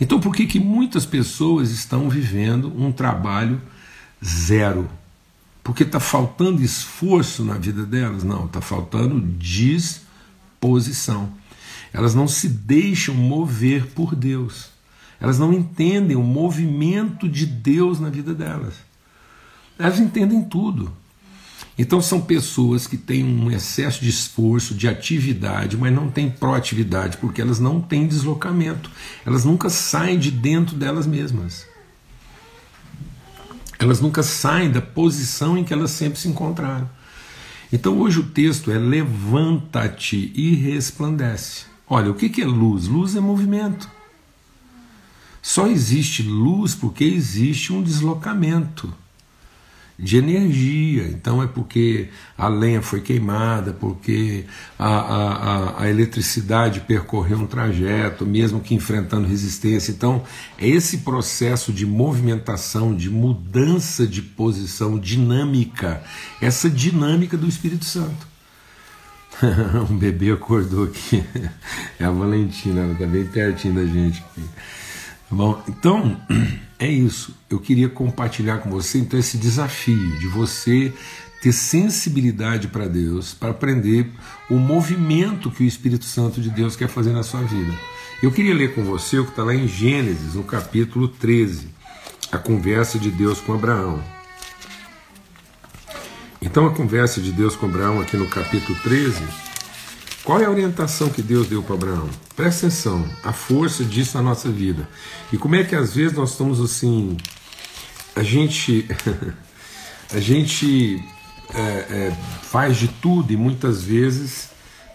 Então, 0.00 0.18
por 0.18 0.34
que, 0.34 0.46
que 0.46 0.58
muitas 0.58 1.06
pessoas 1.06 1.70
estão 1.70 2.08
vivendo 2.08 2.72
um 2.76 2.90
trabalho 2.90 3.62
zero? 4.24 4.90
Porque 5.62 5.84
está 5.84 6.00
faltando 6.00 6.60
esforço 6.60 7.44
na 7.44 7.54
vida 7.54 7.86
delas? 7.86 8.24
Não, 8.24 8.46
está 8.46 8.60
faltando 8.60 9.20
disposição. 9.38 11.32
Elas 11.92 12.16
não 12.16 12.26
se 12.26 12.48
deixam 12.48 13.14
mover 13.14 13.86
por 13.86 14.16
Deus. 14.16 14.70
Elas 15.20 15.38
não 15.38 15.52
entendem 15.52 16.16
o 16.16 16.22
movimento 16.24 17.28
de 17.28 17.46
Deus 17.46 18.00
na 18.00 18.10
vida 18.10 18.34
delas. 18.34 18.74
Elas 19.78 20.00
entendem 20.00 20.42
tudo. 20.42 20.92
Então 21.78 22.02
são 22.02 22.20
pessoas 22.20 22.86
que 22.86 22.96
têm 22.96 23.24
um 23.24 23.50
excesso 23.50 24.02
de 24.02 24.10
esforço, 24.10 24.74
de 24.74 24.86
atividade, 24.86 25.76
mas 25.76 25.92
não 25.92 26.10
têm 26.10 26.30
proatividade, 26.30 27.16
porque 27.16 27.40
elas 27.40 27.58
não 27.58 27.80
têm 27.80 28.06
deslocamento. 28.06 28.90
Elas 29.24 29.44
nunca 29.44 29.70
saem 29.70 30.18
de 30.18 30.30
dentro 30.30 30.76
delas 30.76 31.06
mesmas. 31.06 31.66
Elas 33.78 34.00
nunca 34.00 34.22
saem 34.22 34.70
da 34.70 34.82
posição 34.82 35.56
em 35.56 35.64
que 35.64 35.72
elas 35.72 35.90
sempre 35.90 36.18
se 36.18 36.28
encontraram. 36.28 36.88
Então 37.72 37.98
hoje 37.98 38.20
o 38.20 38.24
texto 38.24 38.70
é 38.70 38.78
levanta-te 38.78 40.30
e 40.34 40.54
resplandece. 40.54 41.64
Olha, 41.88 42.10
o 42.10 42.14
que 42.14 42.42
é 42.42 42.46
luz? 42.46 42.86
Luz 42.86 43.16
é 43.16 43.20
movimento. 43.20 43.90
Só 45.40 45.66
existe 45.66 46.22
luz 46.22 46.74
porque 46.74 47.02
existe 47.02 47.72
um 47.72 47.82
deslocamento 47.82 48.92
de 50.02 50.16
energia. 50.16 51.04
Então 51.04 51.40
é 51.40 51.46
porque 51.46 52.08
a 52.36 52.48
lenha 52.48 52.82
foi 52.82 53.00
queimada, 53.00 53.72
porque 53.72 54.44
a, 54.76 54.88
a, 54.88 55.82
a, 55.82 55.88
eletricidade 55.88 56.80
percorreu 56.80 57.38
um 57.38 57.46
trajeto, 57.46 58.26
mesmo 58.26 58.60
que 58.60 58.74
enfrentando 58.74 59.28
resistência. 59.28 59.92
Então 59.92 60.24
é 60.58 60.66
esse 60.66 60.98
processo 60.98 61.72
de 61.72 61.86
movimentação, 61.86 62.94
de 62.94 63.08
mudança 63.08 64.04
de 64.04 64.20
posição 64.20 64.98
dinâmica, 64.98 66.02
essa 66.40 66.68
dinâmica 66.68 67.36
do 67.36 67.46
Espírito 67.46 67.84
Santo. 67.84 68.26
um 69.88 69.96
bebê 69.96 70.32
acordou 70.32 70.84
aqui, 70.84 71.22
é 71.98 72.04
a 72.04 72.10
Valentina, 72.10 72.80
ela 72.82 72.92
está 72.92 73.06
bem 73.06 73.24
pertinho 73.24 73.74
da 73.74 73.84
gente 73.84 74.18
aqui. 74.18 74.42
Tá 75.32 75.36
bom, 75.36 75.62
então 75.66 76.20
é 76.78 76.86
isso. 76.86 77.34
Eu 77.48 77.58
queria 77.58 77.88
compartilhar 77.88 78.58
com 78.58 78.68
você 78.68 78.98
então 78.98 79.18
esse 79.18 79.38
desafio 79.38 80.18
de 80.18 80.26
você 80.26 80.92
ter 81.40 81.52
sensibilidade 81.52 82.68
para 82.68 82.86
Deus, 82.86 83.32
para 83.32 83.50
aprender 83.50 84.10
o 84.50 84.56
movimento 84.56 85.50
que 85.50 85.64
o 85.64 85.66
Espírito 85.66 86.04
Santo 86.04 86.38
de 86.38 86.50
Deus 86.50 86.76
quer 86.76 86.86
fazer 86.86 87.12
na 87.12 87.22
sua 87.22 87.40
vida. 87.40 87.72
Eu 88.22 88.30
queria 88.30 88.54
ler 88.54 88.74
com 88.74 88.84
você 88.84 89.18
o 89.18 89.24
que 89.24 89.30
está 89.30 89.42
lá 89.42 89.54
em 89.54 89.66
Gênesis, 89.66 90.34
no 90.34 90.44
capítulo 90.44 91.08
13, 91.08 91.66
a 92.30 92.36
conversa 92.36 92.98
de 92.98 93.10
Deus 93.10 93.40
com 93.40 93.54
Abraão. 93.54 94.04
Então, 96.42 96.66
a 96.66 96.74
conversa 96.74 97.22
de 97.22 97.32
Deus 97.32 97.56
com 97.56 97.64
Abraão, 97.64 98.02
aqui 98.02 98.18
no 98.18 98.28
capítulo 98.28 98.78
13, 98.82 99.24
qual 100.24 100.40
é 100.40 100.44
a 100.44 100.50
orientação 100.50 101.08
que 101.08 101.22
Deus 101.22 101.46
deu 101.46 101.62
para 101.62 101.74
Abraão? 101.74 102.10
Presta 102.36 102.66
atenção, 102.66 103.06
a 103.22 103.32
força 103.32 103.84
disso 103.84 104.16
na 104.16 104.22
nossa 104.22 104.50
vida. 104.50 104.88
E 105.32 105.36
como 105.36 105.54
é 105.54 105.64
que 105.64 105.76
às 105.76 105.94
vezes 105.94 106.16
nós 106.16 106.30
estamos 106.30 106.60
assim. 106.60 107.16
A 108.16 108.22
gente. 108.22 108.86
a 110.12 110.20
gente 110.20 111.02
é, 111.54 111.60
é, 111.60 112.16
faz 112.42 112.76
de 112.76 112.88
tudo 112.88 113.32
e 113.32 113.36
muitas 113.36 113.82
vezes 113.82 114.50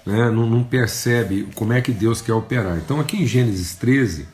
né, 0.06 0.32
não, 0.32 0.50
não 0.50 0.64
percebe 0.64 1.48
como 1.54 1.74
é 1.74 1.82
que 1.82 1.92
Deus 1.92 2.22
quer 2.22 2.34
operar. 2.34 2.78
Então, 2.78 3.00
aqui 3.00 3.18
em 3.18 3.28
Gênesis 3.28 3.76
13, 3.76 4.28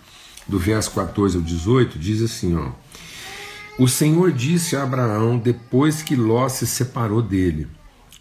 do 0.47 0.59
verso 0.59 0.91
14 0.91 1.37
ao 1.37 1.43
18, 1.43 1.97
diz 1.97 2.21
assim: 2.21 2.55
ó. 2.55 2.71
O 3.77 3.87
Senhor 3.87 4.31
disse 4.31 4.75
a 4.75 4.83
Abraão 4.83 5.37
depois 5.37 6.03
que 6.03 6.15
Ló 6.15 6.47
se 6.47 6.67
separou 6.67 7.21
dele: 7.21 7.67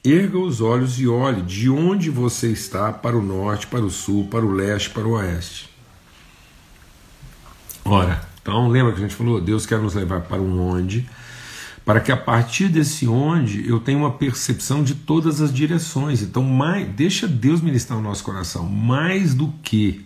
Erga 0.05 0.37
os 0.37 0.61
olhos 0.61 0.99
e 0.99 1.07
olhe 1.07 1.43
de 1.43 1.71
onde 1.71 2.11
você 2.11 2.49
está 2.49 2.93
para 2.93 3.17
o 3.17 3.23
norte, 3.23 3.69
para 3.69 3.85
o 3.85 3.91
sul, 3.91 4.27
para 4.27 4.45
o 4.45 4.51
leste, 4.51 4.91
para 4.91 5.07
o 5.07 5.13
oeste. 5.13 5.71
Ora, 7.85 8.21
então 8.41 8.67
lembra 8.67 8.93
que 8.93 8.99
a 8.99 9.03
gente 9.03 9.15
falou? 9.15 9.41
Deus 9.41 9.65
quer 9.65 9.79
nos 9.79 9.95
levar 9.95 10.23
para 10.23 10.43
um 10.43 10.61
onde, 10.61 11.09
para 11.85 12.01
que 12.01 12.11
a 12.11 12.17
partir 12.17 12.69
desse 12.69 13.07
onde 13.07 13.69
eu 13.69 13.79
tenha 13.79 13.97
uma 13.97 14.11
percepção 14.11 14.83
de 14.83 14.97
todas 14.97 15.41
as 15.41 15.55
direções. 15.55 16.21
Então, 16.21 16.43
mais, 16.43 16.89
deixa 16.89 17.29
Deus 17.29 17.61
ministrar 17.61 17.97
o 17.97 18.03
nosso 18.03 18.25
coração, 18.25 18.69
mais 18.69 19.35
do 19.35 19.55
que 19.63 20.05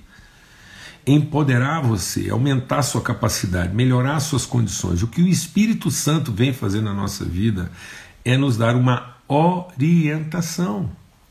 empoderar 1.07 1.81
você, 1.81 2.29
aumentar 2.29 2.83
sua 2.83 3.01
capacidade, 3.01 3.75
melhorar 3.75 4.21
suas 4.21 4.45
condições. 4.45 5.03
O 5.03 5.07
que 5.07 5.23
o 5.23 5.29
Espírito 5.29 5.91
Santo 5.91 6.33
vem 6.33 6.53
fazer 6.53 6.83
na 6.83 6.93
nossa 6.93 7.25
vida 7.25 7.71
é 8.25 8.37
nos 8.37 8.59
dar 8.59 8.77
uma 8.77 9.16
orientação, 9.29 10.91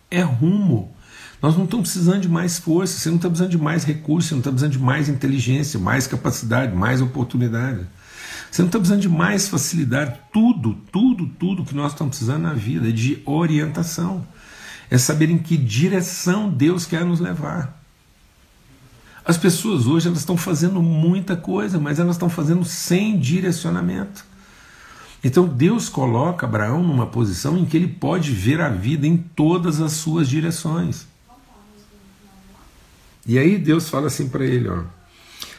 é 0.10 0.22
rumo. 0.22 0.94
Nós 1.42 1.56
não 1.56 1.66
estamos 1.66 1.92
precisando 1.92 2.22
de 2.22 2.30
mais 2.30 2.58
força, 2.58 2.98
você 2.98 3.10
não 3.10 3.18
está 3.18 3.30
precisando 3.30 3.52
de 3.52 3.58
mais 3.58 3.84
recursos, 3.84 4.30
você 4.30 4.36
não 4.36 4.40
está 4.40 4.50
precisando 4.52 4.72
de 4.72 4.80
mais 4.80 5.10
inteligência, 5.10 5.80
mais 5.80 6.08
capacidade, 6.08 6.76
mais 6.76 7.02
oportunidade. 7.02 7.86
Você 8.50 8.62
não 8.62 8.68
está 8.68 8.80
precisando 8.80 9.02
de 9.02 9.10
mais 9.10 9.48
facilidade. 9.48 10.18
Tudo, 10.32 10.76
tudo, 10.92 11.28
tudo 11.28 11.66
que 11.66 11.76
nós 11.76 11.92
estamos 11.92 12.16
precisando 12.16 12.44
na 12.44 12.54
vida 12.54 12.88
é 12.88 12.92
de 12.92 13.22
orientação. 13.26 14.26
É 14.90 14.98
saber 14.98 15.30
em 15.30 15.38
que 15.38 15.58
direção 15.58 16.50
Deus 16.50 16.86
quer 16.86 17.04
nos 17.04 17.20
levar. 17.20 17.82
As 19.26 19.38
pessoas 19.38 19.88
hoje 19.88 20.08
elas 20.08 20.20
estão 20.20 20.38
fazendo 20.38 20.82
muita 20.82 21.36
coisa, 21.36 21.80
mas 21.80 22.00
elas 22.00 22.16
estão 22.16 22.30
fazendo 22.30 22.64
sem 22.64 23.20
direcionamento. 23.20 24.24
Então 25.26 25.48
Deus 25.48 25.90
coloca 25.90 26.46
Abraão 26.46 26.84
numa 26.84 27.08
posição 27.08 27.58
em 27.58 27.66
que 27.66 27.76
ele 27.76 27.88
pode 27.88 28.30
ver 28.30 28.62
a 28.62 28.70
vida 28.70 29.08
em 29.08 29.18
todas 29.18 29.82
as 29.82 29.94
suas 29.94 30.30
direções. 30.30 31.08
E 33.26 33.40
aí 33.40 33.58
Deus 33.58 33.90
fala 33.90 34.06
assim 34.06 34.30
para 34.30 34.46
ele, 34.46 34.70
ó, 34.70 34.84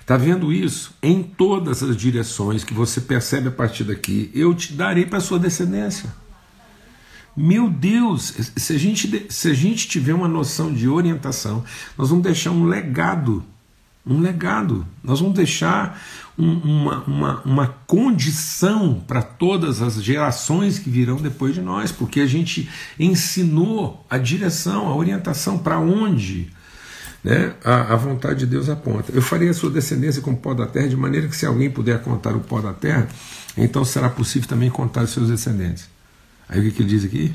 tá 0.07 0.17
vendo 0.17 0.53
isso? 0.53 0.95
Em 1.03 1.21
todas 1.21 1.83
as 1.83 1.97
direções 1.97 2.63
que 2.63 2.73
você 2.73 3.01
percebe 3.01 3.49
a 3.49 3.51
partir 3.51 3.83
daqui, 3.83 4.31
eu 4.33 4.55
te 4.55 4.73
darei 4.73 5.05
para 5.05 5.19
sua 5.19 5.37
descendência. 5.37 6.15
Meu 7.37 7.69
Deus, 7.69 8.35
se 8.57 8.73
a, 8.73 8.79
gente, 8.79 9.27
se 9.29 9.51
a 9.51 9.53
gente 9.53 9.89
tiver 9.89 10.15
uma 10.15 10.29
noção 10.29 10.73
de 10.73 10.89
orientação, 10.89 11.65
nós 11.99 12.11
vamos 12.11 12.23
deixar 12.23 12.53
um 12.53 12.67
legado 12.67 13.45
um 14.07 14.21
legado. 14.21 14.87
Nós 15.03 15.21
vamos 15.21 15.35
deixar 15.35 16.01
uma, 16.39 17.03
uma, 17.05 17.41
uma 17.43 17.67
condição 17.87 19.03
para 19.07 19.23
todas 19.23 19.81
as 19.81 19.95
gerações 20.03 20.79
que 20.79 20.91
virão 20.91 21.17
depois 21.17 21.55
de 21.55 21.63
nós, 21.63 21.91
porque 21.91 22.21
a 22.21 22.27
gente 22.27 22.69
ensinou 22.99 24.05
a 24.11 24.19
direção, 24.19 24.89
a 24.89 24.95
orientação 24.95 25.59
para 25.59 25.79
onde 25.79 26.51
né, 27.25 27.55
a, 27.65 27.95
a, 27.95 27.97
vontade 27.97 28.41
de 28.41 28.47
Deus 28.47 28.69
aponta. 28.69 29.11
Eu 29.13 29.23
farei 29.23 29.49
a 29.49 29.55
sua 29.55 29.71
descendência 29.71 30.21
como 30.21 30.37
pó 30.37 30.53
da 30.53 30.67
terra, 30.67 30.89
de 30.89 30.97
maneira 30.97 31.27
que 31.27 31.37
se 31.37 31.47
alguém 31.47 31.71
puder 31.71 32.03
contar 32.03 32.37
o 32.37 32.41
pó 32.41 32.61
da 32.61 32.73
terra, 32.73 33.09
então 33.57 33.85
será 33.85 34.09
possível 34.09 34.49
também 34.49 34.71
contar 34.71 35.05
os 35.05 35.11
seus 35.11 35.29
descendentes. 35.29 35.89
Aí 36.49 36.61
o 36.61 36.63
que, 36.63 36.71
que 36.71 36.83
ele 36.83 36.91
diz 36.91 37.05
aqui? 37.05 37.35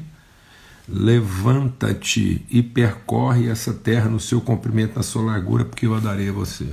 Levanta-te 0.87 2.45
e 2.49 2.61
percorre 2.61 3.49
essa 3.49 3.73
terra 3.73 4.09
no 4.09 4.19
seu 4.19 4.39
comprimento, 4.39 4.95
na 4.95 5.03
sua 5.03 5.23
largura, 5.23 5.65
porque 5.65 5.85
eu 5.85 5.95
a 5.95 5.99
darei 5.99 6.29
a 6.29 6.33
você. 6.33 6.67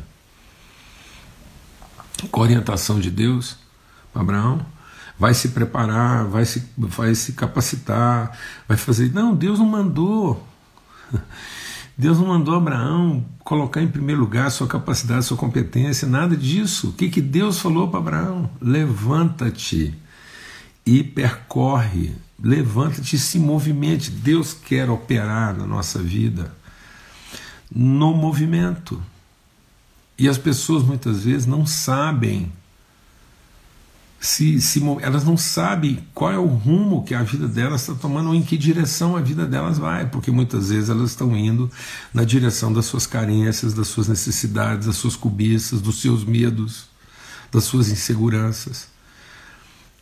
Com 2.31 2.41
a 2.41 2.45
orientação 2.45 2.99
de 2.99 3.11
Deus, 3.11 3.57
Abraão, 4.15 4.65
vai 5.19 5.35
se 5.35 5.51
preparar, 5.51 6.25
vai 6.25 6.45
se, 6.45 6.69
vai 6.77 7.15
se 7.15 7.33
capacitar, 7.33 8.37
vai 8.67 8.77
fazer. 8.77 9.13
Não, 9.13 9.35
Deus 9.35 9.59
não 9.59 9.67
mandou. 9.67 10.47
Deus 11.97 12.19
não 12.19 12.29
mandou 12.29 12.55
Abraão 12.55 13.25
colocar 13.41 13.83
em 13.83 13.89
primeiro 13.89 14.21
lugar 14.21 14.51
sua 14.51 14.69
capacidade, 14.69 15.25
sua 15.25 15.37
competência, 15.37 16.07
nada 16.07 16.37
disso. 16.37 16.91
O 16.91 16.93
que, 16.93 17.09
que 17.09 17.21
Deus 17.21 17.59
falou 17.59 17.89
para 17.89 17.99
Abraão? 17.99 18.51
Levanta-te 18.61 19.95
e 20.87 21.03
percorre 21.03 22.15
Levanta-te 22.43 23.17
e 23.17 23.19
se 23.19 23.39
movimente. 23.39 24.11
Deus 24.11 24.55
quer 24.55 24.89
operar 24.89 25.57
na 25.57 25.67
nossa 25.67 25.99
vida 26.01 26.53
no 27.71 28.15
movimento. 28.15 29.03
E 30.19 30.29
as 30.29 30.37
pessoas 30.37 30.83
muitas 30.83 31.25
vezes 31.25 31.47
não 31.47 31.65
sabem 31.65 32.51
se, 34.21 34.61
se 34.61 34.83
elas 35.01 35.23
não 35.23 35.37
sabem 35.37 36.05
qual 36.13 36.33
é 36.33 36.39
o 36.39 36.47
rumo 36.47 37.05
que 37.05 37.15
a 37.15 37.23
vida 37.23 37.47
delas 37.47 37.83
está 37.83 37.95
tomando 37.95 38.31
ou 38.31 38.35
em 38.35 38.43
que 38.43 38.59
direção 38.59 39.17
a 39.17 39.21
vida 39.21 39.47
delas 39.47 39.79
vai, 39.79 40.07
porque 40.07 40.31
muitas 40.31 40.71
vezes 40.71 40.91
elas 40.91 41.11
estão 41.11 41.37
indo 41.37 41.71
na 42.13 42.25
direção 42.25 42.73
das 42.73 42.87
suas 42.87 43.07
carências, 43.07 43.75
das 43.75 43.87
suas 43.87 44.09
necessidades, 44.09 44.87
das 44.87 44.97
suas 44.97 45.15
cobiças, 45.15 45.81
dos 45.81 46.01
seus 46.01 46.25
medos, 46.25 46.87
das 47.53 47.63
suas 47.63 47.89
inseguranças 47.89 48.89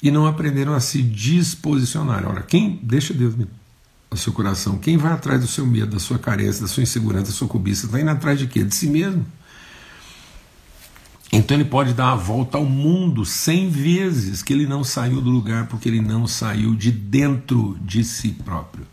e 0.02 0.10
não 0.10 0.26
aprenderam 0.26 0.74
a 0.74 0.80
se 0.80 1.02
disposicionar. 1.02 2.26
Ora, 2.26 2.42
quem 2.42 2.78
deixa 2.82 3.14
Deus 3.14 3.34
no 3.34 4.16
seu 4.16 4.32
coração, 4.32 4.78
quem 4.78 4.96
vai 4.96 5.12
atrás 5.12 5.40
do 5.40 5.46
seu 5.46 5.66
medo, 5.66 5.92
da 5.92 5.98
sua 5.98 6.18
carência, 6.18 6.62
da 6.62 6.68
sua 6.68 6.82
insegurança, 6.82 7.26
da 7.26 7.32
sua 7.32 7.48
cobiça, 7.48 7.86
está 7.86 8.00
indo 8.00 8.10
atrás 8.10 8.38
de 8.38 8.46
quê? 8.46 8.62
De 8.62 8.74
si 8.74 8.88
mesmo. 8.88 9.24
Então 11.36 11.54
ele 11.54 11.66
pode 11.66 11.92
dar 11.92 12.12
a 12.12 12.16
volta 12.16 12.56
ao 12.56 12.64
mundo 12.64 13.26
cem 13.26 13.68
vezes 13.68 14.42
que 14.42 14.54
ele 14.54 14.66
não 14.66 14.82
saiu 14.82 15.20
do 15.20 15.28
lugar 15.28 15.66
porque 15.66 15.86
ele 15.86 16.00
não 16.00 16.26
saiu 16.26 16.74
de 16.74 16.90
dentro 16.90 17.76
de 17.82 18.02
si 18.02 18.30
próprio. 18.30 18.86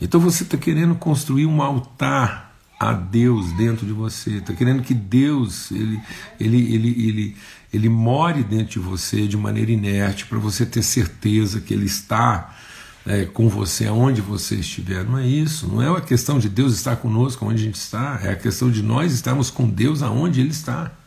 Então 0.00 0.20
você 0.20 0.44
está 0.44 0.56
querendo 0.56 0.94
construir 0.94 1.46
um 1.46 1.60
altar 1.60 2.54
a 2.78 2.92
Deus 2.92 3.50
dentro 3.54 3.84
de 3.84 3.92
você, 3.92 4.36
está 4.36 4.54
querendo 4.54 4.84
que 4.84 4.94
Deus 4.94 5.72
ele, 5.72 6.00
ele, 6.38 6.74
ele, 6.74 6.88
ele, 7.08 7.36
ele 7.74 7.88
more 7.88 8.44
dentro 8.44 8.74
de 8.74 8.78
você 8.78 9.26
de 9.26 9.36
maneira 9.36 9.72
inerte, 9.72 10.26
para 10.26 10.38
você 10.38 10.64
ter 10.64 10.82
certeza 10.82 11.60
que 11.60 11.74
ele 11.74 11.86
está 11.86 12.56
é, 13.04 13.24
com 13.24 13.48
você 13.48 13.88
aonde 13.88 14.20
você 14.20 14.54
estiver. 14.54 15.04
Não 15.04 15.18
é 15.18 15.26
isso, 15.26 15.66
não 15.66 15.82
é 15.82 15.90
a 15.90 16.00
questão 16.00 16.38
de 16.38 16.48
Deus 16.48 16.72
estar 16.72 16.94
conosco 16.94 17.44
onde 17.44 17.62
a 17.62 17.64
gente 17.64 17.74
está, 17.74 18.20
é 18.22 18.30
a 18.30 18.36
questão 18.36 18.70
de 18.70 18.80
nós 18.80 19.12
estarmos 19.12 19.50
com 19.50 19.68
Deus 19.68 20.02
aonde 20.02 20.40
Ele 20.40 20.50
está. 20.50 20.99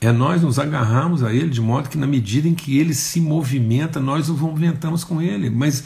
É 0.00 0.12
nós 0.12 0.42
nos 0.42 0.60
agarrarmos 0.60 1.24
a 1.24 1.32
Ele 1.32 1.50
de 1.50 1.60
modo 1.60 1.88
que, 1.88 1.98
na 1.98 2.06
medida 2.06 2.46
em 2.46 2.54
que 2.54 2.78
Ele 2.78 2.94
se 2.94 3.20
movimenta, 3.20 3.98
nós 3.98 4.28
nos 4.28 4.40
movimentamos 4.40 5.02
com 5.02 5.20
Ele. 5.20 5.50
Mas 5.50 5.82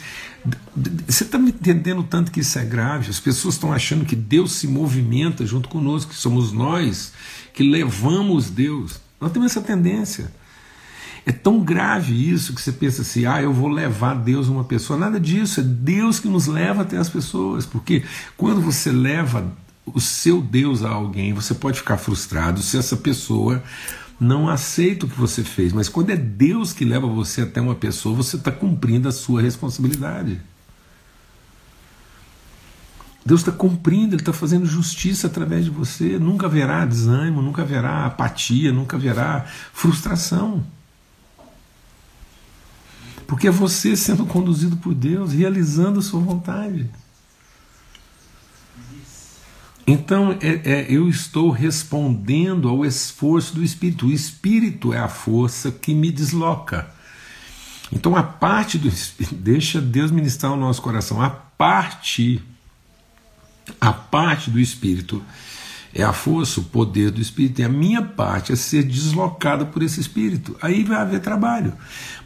você 1.07 1.23
está 1.23 1.39
me 1.39 1.49
entendendo 1.49 2.03
tanto 2.03 2.31
que 2.31 2.41
isso 2.41 2.59
é 2.59 2.63
grave? 2.63 3.09
As 3.09 3.19
pessoas 3.19 3.55
estão 3.55 3.73
achando 3.73 4.05
que 4.05 4.15
Deus 4.15 4.51
se 4.51 4.67
movimenta 4.67 5.45
junto 5.45 5.67
conosco, 5.67 6.11
que 6.11 6.17
somos 6.17 6.51
nós 6.51 7.11
que 7.53 7.63
levamos 7.63 8.49
Deus. 8.49 8.99
Nós 9.21 9.31
temos 9.31 9.51
essa 9.51 9.61
tendência. 9.61 10.31
É 11.25 11.31
tão 11.31 11.59
grave 11.61 12.29
isso 12.29 12.53
que 12.53 12.61
você 12.61 12.71
pensa 12.71 13.03
assim: 13.03 13.25
ah, 13.25 13.41
eu 13.41 13.53
vou 13.53 13.69
levar 13.69 14.15
Deus 14.15 14.49
a 14.49 14.51
uma 14.51 14.63
pessoa. 14.63 14.99
Nada 14.99 15.19
disso, 15.19 15.61
é 15.61 15.63
Deus 15.63 16.19
que 16.19 16.27
nos 16.27 16.47
leva 16.47 16.81
até 16.81 16.97
as 16.97 17.09
pessoas. 17.09 17.65
Porque 17.65 18.03
quando 18.35 18.59
você 18.59 18.91
leva 18.91 19.55
o 19.85 20.01
seu 20.01 20.41
Deus 20.41 20.83
a 20.83 20.89
alguém, 20.89 21.33
você 21.33 21.53
pode 21.53 21.79
ficar 21.79 21.97
frustrado 21.97 22.61
se 22.61 22.77
essa 22.77 22.97
pessoa 22.97 23.63
não 24.19 24.47
aceita 24.49 25.05
o 25.05 25.09
que 25.09 25.19
você 25.19 25.43
fez. 25.43 25.73
Mas 25.73 25.89
quando 25.89 26.11
é 26.11 26.15
Deus 26.15 26.73
que 26.73 26.85
leva 26.85 27.07
você 27.07 27.41
até 27.41 27.59
uma 27.59 27.75
pessoa, 27.75 28.15
você 28.15 28.35
está 28.35 28.51
cumprindo 28.51 29.07
a 29.07 29.11
sua 29.11 29.41
responsabilidade. 29.41 30.39
Deus 33.25 33.41
está 33.41 33.51
cumprindo, 33.51 34.15
Ele 34.15 34.21
está 34.21 34.33
fazendo 34.33 34.65
justiça 34.65 35.27
através 35.27 35.63
de 35.63 35.71
você. 35.71 36.19
Nunca 36.19 36.45
haverá 36.45 36.85
desânimo, 36.85 37.41
nunca 37.41 37.61
haverá 37.61 38.05
apatia, 38.05 38.71
nunca 38.73 38.97
haverá 38.97 39.45
frustração. 39.73 40.63
Porque 43.25 43.47
é 43.47 43.51
você 43.51 43.95
sendo 43.95 44.25
conduzido 44.25 44.75
por 44.75 44.93
Deus, 44.93 45.31
realizando 45.31 45.99
a 45.99 46.01
sua 46.01 46.19
vontade. 46.19 46.89
Então 49.85 50.37
é, 50.41 50.61
é, 50.63 50.85
eu 50.89 51.09
estou 51.09 51.49
respondendo 51.49 52.69
ao 52.69 52.85
esforço 52.85 53.55
do 53.55 53.63
Espírito. 53.63 54.07
O 54.07 54.11
Espírito 54.11 54.93
é 54.93 54.99
a 54.99 55.09
força 55.09 55.71
que 55.71 55.93
me 55.93 56.11
desloca. 56.11 56.89
Então 57.91 58.15
a 58.15 58.23
parte 58.23 58.77
do 58.77 58.87
Espírito, 58.87 59.35
deixa 59.41 59.81
Deus 59.81 60.11
ministrar 60.11 60.53
o 60.53 60.57
nosso 60.57 60.81
coração, 60.81 61.21
a 61.21 61.29
parte 61.29 62.41
a 63.79 63.93
parte 63.93 64.49
do 64.49 64.59
Espírito 64.59 65.23
é 65.93 66.03
a 66.03 66.11
força, 66.11 66.59
o 66.59 66.63
poder 66.63 67.11
do 67.11 67.21
Espírito, 67.21 67.61
e 67.61 67.63
a 67.63 67.69
minha 67.69 68.01
parte 68.01 68.51
é 68.51 68.55
ser 68.55 68.83
deslocada 68.83 69.63
por 69.63 69.83
esse 69.83 69.99
Espírito. 69.99 70.57
Aí 70.59 70.83
vai 70.83 70.97
haver 70.97 71.19
trabalho. 71.19 71.73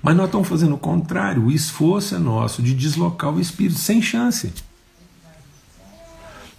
Mas 0.02 0.16
nós 0.16 0.28
estamos 0.28 0.48
fazendo 0.48 0.76
o 0.76 0.80
contrário, 0.80 1.44
o 1.44 1.52
esforço 1.52 2.16
é 2.16 2.18
nosso 2.18 2.62
de 2.62 2.74
deslocar 2.74 3.30
o 3.34 3.42
Espírito, 3.42 3.78
sem 3.78 4.02
chance. 4.02 4.54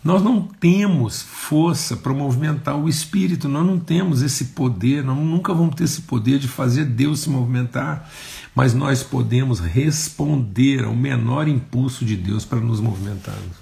Nós 0.09 0.23
não 0.23 0.41
temos 0.41 1.21
força 1.21 1.95
para 1.95 2.15
movimentar 2.15 2.75
o 2.79 2.89
espírito, 2.89 3.47
nós 3.47 3.67
não 3.67 3.79
temos 3.79 4.23
esse 4.23 4.47
poder, 4.47 5.05
nós 5.05 5.19
nunca 5.19 5.53
vamos 5.53 5.75
ter 5.75 5.85
esse 5.85 6.01
poder 6.01 6.39
de 6.39 6.49
fazer 6.49 6.87
Deus 6.87 7.21
se 7.21 7.29
movimentar, 7.29 8.11
mas 8.55 8.73
nós 8.73 9.03
podemos 9.03 9.61
responder 9.61 10.83
ao 10.85 10.97
menor 10.97 11.47
impulso 11.47 12.07
de 12.07 12.17
Deus 12.17 12.43
para 12.47 12.59
nos 12.59 12.81
movimentarmos. 12.81 13.55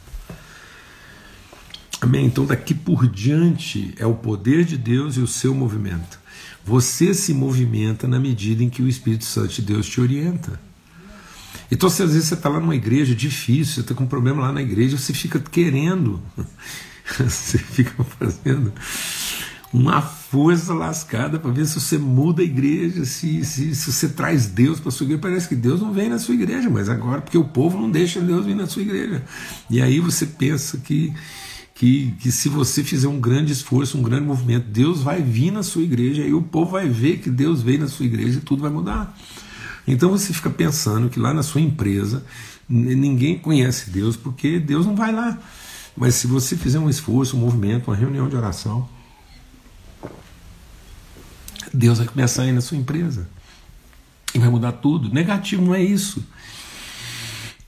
Amém? 2.00 2.26
Então, 2.26 2.46
daqui 2.46 2.74
por 2.74 3.08
diante 3.08 3.92
é 3.98 4.06
o 4.06 4.14
poder 4.14 4.64
de 4.64 4.78
Deus 4.78 5.16
e 5.16 5.20
o 5.20 5.26
seu 5.26 5.52
movimento. 5.52 6.20
Você 6.64 7.12
se 7.12 7.34
movimenta 7.34 8.06
na 8.06 8.20
medida 8.20 8.62
em 8.62 8.70
que 8.70 8.82
o 8.82 8.88
Espírito 8.88 9.24
Santo 9.24 9.52
de 9.52 9.62
Deus 9.62 9.84
te 9.84 10.00
orienta. 10.00 10.60
Então, 11.70 11.90
se 11.90 12.02
às 12.02 12.12
vezes 12.12 12.28
você 12.28 12.34
está 12.34 12.48
lá 12.48 12.60
numa 12.60 12.76
igreja 12.76 13.14
difícil, 13.14 13.74
você 13.74 13.80
está 13.80 13.94
com 13.94 14.04
um 14.04 14.08
problema 14.08 14.42
lá 14.42 14.52
na 14.52 14.62
igreja, 14.62 14.96
você 14.96 15.12
fica 15.12 15.38
querendo, 15.40 16.20
você 17.18 17.58
fica 17.58 18.04
fazendo 18.04 18.72
uma 19.72 20.00
força 20.00 20.72
lascada 20.72 21.38
para 21.38 21.50
ver 21.50 21.66
se 21.66 21.78
você 21.78 21.98
muda 21.98 22.40
a 22.40 22.44
igreja, 22.44 23.04
se, 23.04 23.44
se, 23.44 23.74
se 23.74 23.92
você 23.92 24.08
traz 24.08 24.46
Deus 24.46 24.80
para 24.80 24.90
sua 24.90 25.04
igreja. 25.04 25.20
Parece 25.20 25.48
que 25.48 25.54
Deus 25.54 25.80
não 25.80 25.92
vem 25.92 26.08
na 26.08 26.18
sua 26.18 26.34
igreja, 26.34 26.70
mas 26.70 26.88
agora, 26.88 27.20
porque 27.20 27.38
o 27.38 27.44
povo 27.44 27.78
não 27.78 27.90
deixa 27.90 28.20
Deus 28.20 28.46
vir 28.46 28.54
na 28.54 28.66
sua 28.66 28.82
igreja. 28.82 29.22
E 29.68 29.82
aí 29.82 30.00
você 30.00 30.24
pensa 30.24 30.78
que, 30.78 31.12
que, 31.74 32.14
que 32.20 32.32
se 32.32 32.48
você 32.48 32.82
fizer 32.82 33.08
um 33.08 33.20
grande 33.20 33.52
esforço, 33.52 33.98
um 33.98 34.02
grande 34.02 34.24
movimento, 34.24 34.66
Deus 34.68 35.02
vai 35.02 35.20
vir 35.20 35.50
na 35.50 35.62
sua 35.62 35.82
igreja 35.82 36.22
e 36.22 36.32
o 36.32 36.42
povo 36.42 36.72
vai 36.72 36.88
ver 36.88 37.18
que 37.18 37.30
Deus 37.30 37.60
veio 37.60 37.80
na 37.80 37.88
sua 37.88 38.06
igreja 38.06 38.38
e 38.38 38.42
tudo 38.42 38.62
vai 38.62 38.70
mudar. 38.70 39.16
Então 39.86 40.10
você 40.10 40.32
fica 40.32 40.50
pensando 40.50 41.08
que 41.08 41.18
lá 41.18 41.32
na 41.32 41.42
sua 41.42 41.60
empresa 41.60 42.24
ninguém 42.68 43.38
conhece 43.38 43.90
Deus 43.90 44.16
porque 44.16 44.58
Deus 44.58 44.84
não 44.84 44.96
vai 44.96 45.12
lá. 45.12 45.38
Mas 45.96 46.16
se 46.16 46.26
você 46.26 46.56
fizer 46.56 46.78
um 46.78 46.90
esforço, 46.90 47.36
um 47.36 47.40
movimento, 47.40 47.88
uma 47.88 47.96
reunião 47.96 48.28
de 48.28 48.36
oração, 48.36 48.88
Deus 51.72 51.98
vai 51.98 52.06
começar 52.06 52.42
a 52.42 52.46
ir 52.46 52.52
na 52.52 52.60
sua 52.60 52.76
empresa 52.76 53.28
e 54.34 54.38
vai 54.38 54.48
mudar 54.48 54.72
tudo. 54.72 55.12
Negativo 55.12 55.62
não 55.62 55.74
é 55.74 55.82
isso. 55.82 56.22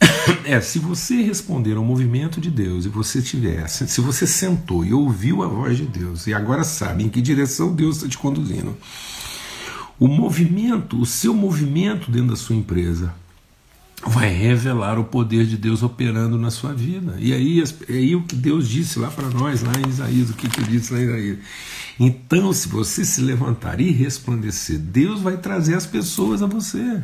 É, 0.44 0.60
se 0.60 0.78
você 0.78 1.22
responder 1.22 1.76
ao 1.76 1.84
movimento 1.84 2.40
de 2.40 2.50
Deus 2.50 2.84
e 2.84 2.88
você 2.88 3.20
tiver, 3.22 3.66
se 3.68 4.00
você 4.00 4.26
sentou 4.26 4.84
e 4.84 4.92
ouviu 4.92 5.42
a 5.42 5.46
voz 5.46 5.76
de 5.76 5.86
Deus 5.86 6.26
e 6.26 6.34
agora 6.34 6.64
sabe 6.64 7.04
em 7.04 7.08
que 7.08 7.20
direção 7.20 7.74
Deus 7.74 7.96
está 7.96 8.08
te 8.08 8.18
conduzindo, 8.18 8.76
o 9.98 10.06
movimento, 10.06 11.00
o 11.00 11.06
seu 11.06 11.34
movimento 11.34 12.10
dentro 12.10 12.28
da 12.28 12.36
sua 12.36 12.54
empresa 12.54 13.12
vai 14.06 14.28
revelar 14.28 14.98
o 14.98 15.04
poder 15.04 15.44
de 15.44 15.56
Deus 15.56 15.82
operando 15.82 16.38
na 16.38 16.50
sua 16.50 16.72
vida. 16.72 17.16
E 17.18 17.32
aí, 17.32 17.62
aí 17.88 18.14
o 18.14 18.22
que 18.22 18.36
Deus 18.36 18.68
disse 18.68 18.98
lá 18.98 19.10
para 19.10 19.28
nós, 19.28 19.62
lá 19.62 19.72
em 19.84 19.88
Isaías, 19.88 20.30
o 20.30 20.34
que, 20.34 20.48
que 20.48 20.62
disse 20.62 20.92
lá 20.92 21.00
em 21.00 21.04
Isaías. 21.04 21.38
Então, 21.98 22.52
se 22.52 22.68
você 22.68 23.04
se 23.04 23.20
levantar 23.20 23.80
e 23.80 23.90
resplandecer, 23.90 24.78
Deus 24.78 25.20
vai 25.20 25.36
trazer 25.36 25.74
as 25.74 25.84
pessoas 25.84 26.42
a 26.42 26.46
você. 26.46 27.02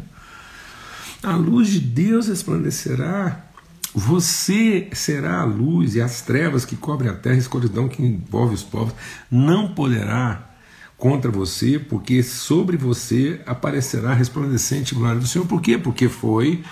A 1.20 1.34
luz 1.34 1.68
de 1.68 1.80
Deus 1.80 2.28
resplandecerá. 2.28 3.44
Você 3.92 4.88
será 4.92 5.40
a 5.40 5.44
luz 5.44 5.96
e 5.96 6.00
as 6.00 6.20
trevas 6.20 6.64
que 6.64 6.76
cobrem 6.76 7.10
a 7.10 7.14
terra, 7.14 7.36
a 7.36 7.38
escuridão 7.38 7.88
que 7.88 8.02
envolve 8.02 8.54
os 8.54 8.62
povos, 8.62 8.94
não 9.30 9.74
poderá 9.74 10.53
contra 10.96 11.30
você, 11.30 11.78
porque 11.78 12.22
sobre 12.22 12.76
você 12.76 13.40
aparecerá 13.46 14.10
a 14.10 14.14
resplandecente 14.14 14.94
glória 14.94 15.20
do 15.20 15.26
Senhor. 15.26 15.46
Por 15.46 15.60
quê? 15.60 15.76
Porque 15.76 16.08
foi 16.08 16.62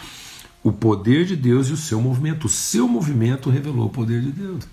o 0.62 0.72
poder 0.72 1.24
de 1.24 1.37
Deus 1.37 1.68
e 1.68 1.72
o 1.72 1.76
seu 1.76 2.00
movimento. 2.00 2.46
O 2.46 2.50
seu 2.50 2.87
movimento 2.87 3.50
revelou 3.50 3.87
o 3.87 3.90
poder 3.90 4.20
de 4.20 4.30
Deus. 4.30 4.64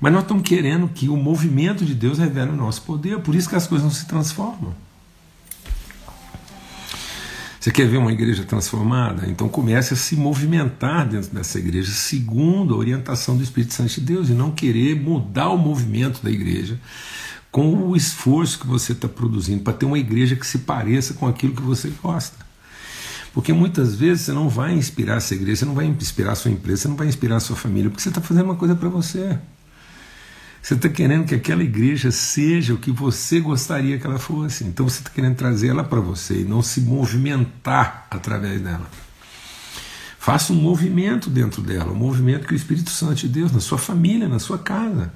Mas 0.00 0.12
nós 0.12 0.22
estamos 0.22 0.42
querendo 0.42 0.88
que 0.88 1.08
o 1.08 1.16
movimento 1.16 1.84
de 1.84 1.94
Deus 1.94 2.18
revele 2.18 2.50
o 2.50 2.56
nosso 2.56 2.82
poder, 2.82 3.20
por 3.20 3.34
isso 3.34 3.48
que 3.48 3.56
as 3.56 3.66
coisas 3.66 3.84
não 3.84 3.92
se 3.92 4.06
transformam. 4.06 4.74
Você 7.60 7.70
quer 7.70 7.86
ver 7.86 7.98
uma 7.98 8.10
igreja 8.10 8.42
transformada? 8.42 9.28
Então 9.28 9.46
comece 9.46 9.92
a 9.92 9.96
se 9.96 10.16
movimentar 10.16 11.06
dentro 11.06 11.28
dessa 11.30 11.58
igreja 11.58 11.92
segundo 11.92 12.74
a 12.74 12.78
orientação 12.78 13.36
do 13.36 13.42
Espírito 13.42 13.74
Santo 13.74 13.90
de 13.90 14.00
Deus 14.00 14.30
e 14.30 14.32
não 14.32 14.50
querer 14.50 14.98
mudar 14.98 15.50
o 15.50 15.58
movimento 15.58 16.22
da 16.22 16.30
igreja 16.30 16.80
com 17.50 17.74
o 17.88 17.96
esforço 17.96 18.58
que 18.58 18.66
você 18.66 18.92
está 18.92 19.08
produzindo 19.08 19.62
para 19.62 19.72
ter 19.72 19.86
uma 19.86 19.98
igreja 19.98 20.36
que 20.36 20.46
se 20.46 20.58
pareça 20.58 21.14
com 21.14 21.26
aquilo 21.26 21.54
que 21.54 21.62
você 21.62 21.92
gosta. 22.02 22.36
Porque 23.32 23.52
muitas 23.52 23.94
vezes 23.94 24.24
você 24.24 24.32
não 24.32 24.48
vai 24.48 24.72
inspirar 24.72 25.16
essa 25.16 25.34
igreja, 25.34 25.60
você 25.60 25.64
não 25.64 25.74
vai 25.74 25.86
inspirar 25.86 26.34
sua 26.34 26.50
empresa, 26.50 26.82
você 26.82 26.88
não 26.88 26.96
vai 26.96 27.06
inspirar 27.06 27.40
sua 27.40 27.56
família, 27.56 27.88
porque 27.90 28.02
você 28.02 28.08
está 28.08 28.20
fazendo 28.20 28.46
uma 28.46 28.56
coisa 28.56 28.74
para 28.74 28.88
você. 28.88 29.38
Você 30.62 30.74
está 30.74 30.88
querendo 30.88 31.24
que 31.26 31.34
aquela 31.34 31.62
igreja 31.62 32.10
seja 32.10 32.74
o 32.74 32.78
que 32.78 32.90
você 32.90 33.40
gostaria 33.40 33.98
que 33.98 34.06
ela 34.06 34.18
fosse. 34.18 34.64
Então 34.64 34.88
você 34.88 34.98
está 34.98 35.10
querendo 35.10 35.36
trazer 35.36 35.68
ela 35.68 35.82
para 35.82 36.00
você 36.00 36.42
e 36.42 36.44
não 36.44 36.62
se 36.62 36.80
movimentar 36.80 38.06
através 38.10 38.60
dela. 38.60 38.88
Faça 40.18 40.52
um 40.52 40.56
movimento 40.56 41.30
dentro 41.30 41.62
dela, 41.62 41.92
um 41.92 41.96
movimento 41.96 42.46
que 42.46 42.52
o 42.52 42.56
Espírito 42.56 42.90
Santo 42.90 43.14
de 43.14 43.28
Deus, 43.28 43.52
na 43.52 43.60
sua 43.60 43.78
família, 43.78 44.28
na 44.28 44.38
sua 44.38 44.58
casa. 44.58 45.10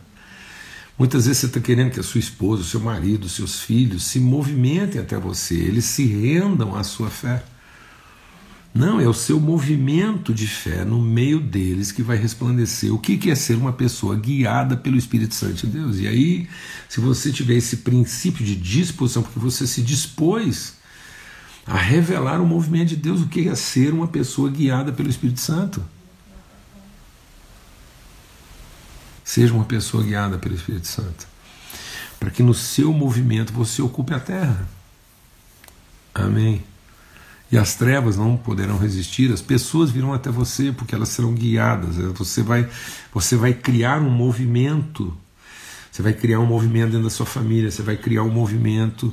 Muitas 0.96 1.26
vezes 1.26 1.40
você 1.40 1.46
está 1.46 1.61
querendo 1.61 1.90
que 1.90 1.98
a 1.98 2.04
sua 2.04 2.20
esposa, 2.20 2.62
o 2.62 2.64
seu 2.64 2.78
marido, 2.78 3.24
os 3.24 3.33
seus 3.33 3.61
filhos 3.61 4.04
se 4.04 4.20
movimentem 4.20 5.00
até 5.00 5.18
você, 5.18 5.54
eles 5.54 5.85
se 5.87 6.04
rendam 6.07 6.76
à 6.76 6.85
sua 6.85 7.11
fé. 7.11 7.42
Não, 8.72 9.00
é 9.00 9.09
o 9.09 9.14
seu 9.14 9.40
movimento 9.40 10.35
de 10.35 10.48
fé 10.48 10.85
no 10.85 11.00
meio 11.00 11.38
deles 11.40 11.92
que 11.92 12.02
vai 12.02 12.16
resplandecer. 12.16 12.92
O 12.92 12.98
que 12.98 13.30
é 13.30 13.35
ser 13.35 13.57
uma 13.57 13.72
pessoa 13.72 14.16
guiada 14.16 14.76
pelo 14.76 14.96
Espírito 14.96 15.35
Santo 15.35 15.66
de 15.66 15.66
Deus? 15.68 15.98
E 16.00 16.09
aí, 16.09 16.48
se 16.88 17.00
você 17.00 17.30
tiver 17.30 17.54
esse 17.54 17.78
princípio 17.78 18.44
de 18.44 18.57
disposição, 18.57 19.22
porque 19.22 19.38
você 19.38 19.64
se 19.66 19.80
dispôs 19.80 20.74
a 21.66 21.76
revelar 21.76 22.40
o 22.40 22.46
movimento 22.46 22.88
de 22.88 22.96
Deus, 22.96 23.20
o 23.20 23.28
que 23.28 23.48
é 23.48 23.54
ser 23.54 23.92
uma 23.92 24.09
pessoa 24.09 24.50
guiada 24.50 24.92
pelo 24.92 25.09
Espírito 25.09 25.40
Santo? 25.40 25.85
Seja 29.35 29.53
uma 29.53 29.64
pessoa 29.64 30.01
guiada 30.05 30.38
pelo 30.38 30.55
Espírito 30.55 30.87
Santo, 30.87 31.27
para 32.20 32.31
que 32.31 32.40
no 32.40 32.55
seu 32.55 32.92
movimento 32.92 33.53
você 33.53 33.83
ocupe 33.83 34.14
a 34.14 34.20
terra. 34.20 34.68
Amém 36.14 36.62
e 37.51 37.59
as 37.59 37.75
trevas 37.75 38.16
não 38.16 38.37
poderão 38.37 38.79
resistir, 38.79 39.33
as 39.33 39.42
pessoas 39.42 39.90
virão 39.90 40.12
até 40.12 40.31
você 40.31 40.70
porque 40.73 40.94
elas 40.94 41.09
serão 41.09 41.35
guiadas. 41.35 41.97
Você 42.16 42.42
vai, 42.42 42.68
você 43.12 43.35
vai 43.35 43.53
criar 43.53 44.01
um 44.01 44.09
movimento, 44.11 45.12
você 45.90 46.01
vai 46.01 46.12
criar 46.12 46.38
um 46.38 46.47
movimento 46.47 46.90
dentro 46.90 47.05
da 47.05 47.11
sua 47.11 47.27
família, 47.27 47.70
você 47.73 47.83
vai 47.83 47.97
criar 47.97 48.23
um 48.23 48.31
movimento 48.31 49.12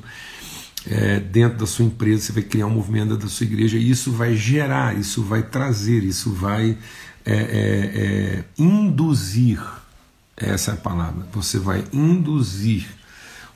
é, 0.88 1.20
dentro 1.20 1.58
da 1.58 1.66
sua 1.66 1.84
empresa, 1.84 2.26
você 2.26 2.32
vai 2.32 2.44
criar 2.44 2.68
um 2.68 2.72
movimento 2.72 3.10
dentro 3.10 3.24
da 3.24 3.30
sua 3.30 3.46
igreja, 3.46 3.76
e 3.76 3.90
isso 3.90 4.12
vai 4.12 4.36
gerar, 4.36 4.96
isso 4.96 5.24
vai 5.24 5.42
trazer, 5.42 6.04
isso 6.04 6.32
vai 6.32 6.78
é, 7.26 7.34
é, 7.34 7.38
é 7.40 8.44
induzir 8.56 9.60
essa 10.50 10.72
é 10.72 10.74
a 10.74 10.78
palavra. 10.78 11.28
Você 11.34 11.60
vai 11.60 11.84
induzir 11.92 12.88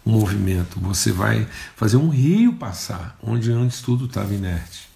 um 0.05 0.11
movimento, 0.11 0.79
você 0.79 1.11
vai 1.11 1.47
fazer 1.75 1.97
um 1.97 2.09
rio 2.09 2.53
passar 2.53 3.17
onde 3.21 3.51
antes 3.51 3.81
tudo 3.81 4.05
estava 4.05 4.33
inerte. 4.33 4.87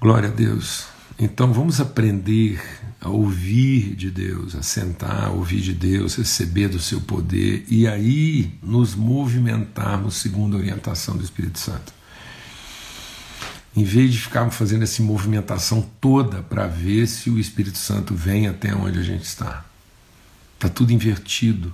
Glória 0.00 0.28
a 0.28 0.32
Deus. 0.32 0.86
Então 1.18 1.52
vamos 1.52 1.80
aprender 1.80 2.60
a 3.00 3.08
ouvir 3.08 3.94
de 3.94 4.10
Deus, 4.10 4.54
a 4.54 4.62
sentar, 4.62 5.30
ouvir 5.30 5.60
de 5.60 5.74
Deus, 5.74 6.16
receber 6.16 6.68
do 6.68 6.78
seu 6.78 7.00
poder 7.00 7.64
e 7.68 7.86
aí 7.86 8.58
nos 8.62 8.94
movimentarmos 8.94 10.16
segundo 10.16 10.56
a 10.56 10.60
orientação 10.60 11.16
do 11.16 11.22
Espírito 11.22 11.58
Santo. 11.58 11.92
Em 13.76 13.84
vez 13.84 14.12
de 14.12 14.18
ficarmos 14.18 14.56
fazendo 14.56 14.82
essa 14.82 15.02
movimentação 15.02 15.88
toda 16.00 16.42
para 16.42 16.66
ver 16.66 17.06
se 17.06 17.30
o 17.30 17.38
Espírito 17.38 17.78
Santo 17.78 18.14
vem 18.14 18.48
até 18.48 18.74
onde 18.74 18.98
a 18.98 19.02
gente 19.02 19.24
está. 19.24 19.69
Está 20.60 20.68
tudo 20.68 20.92
invertido. 20.92 21.72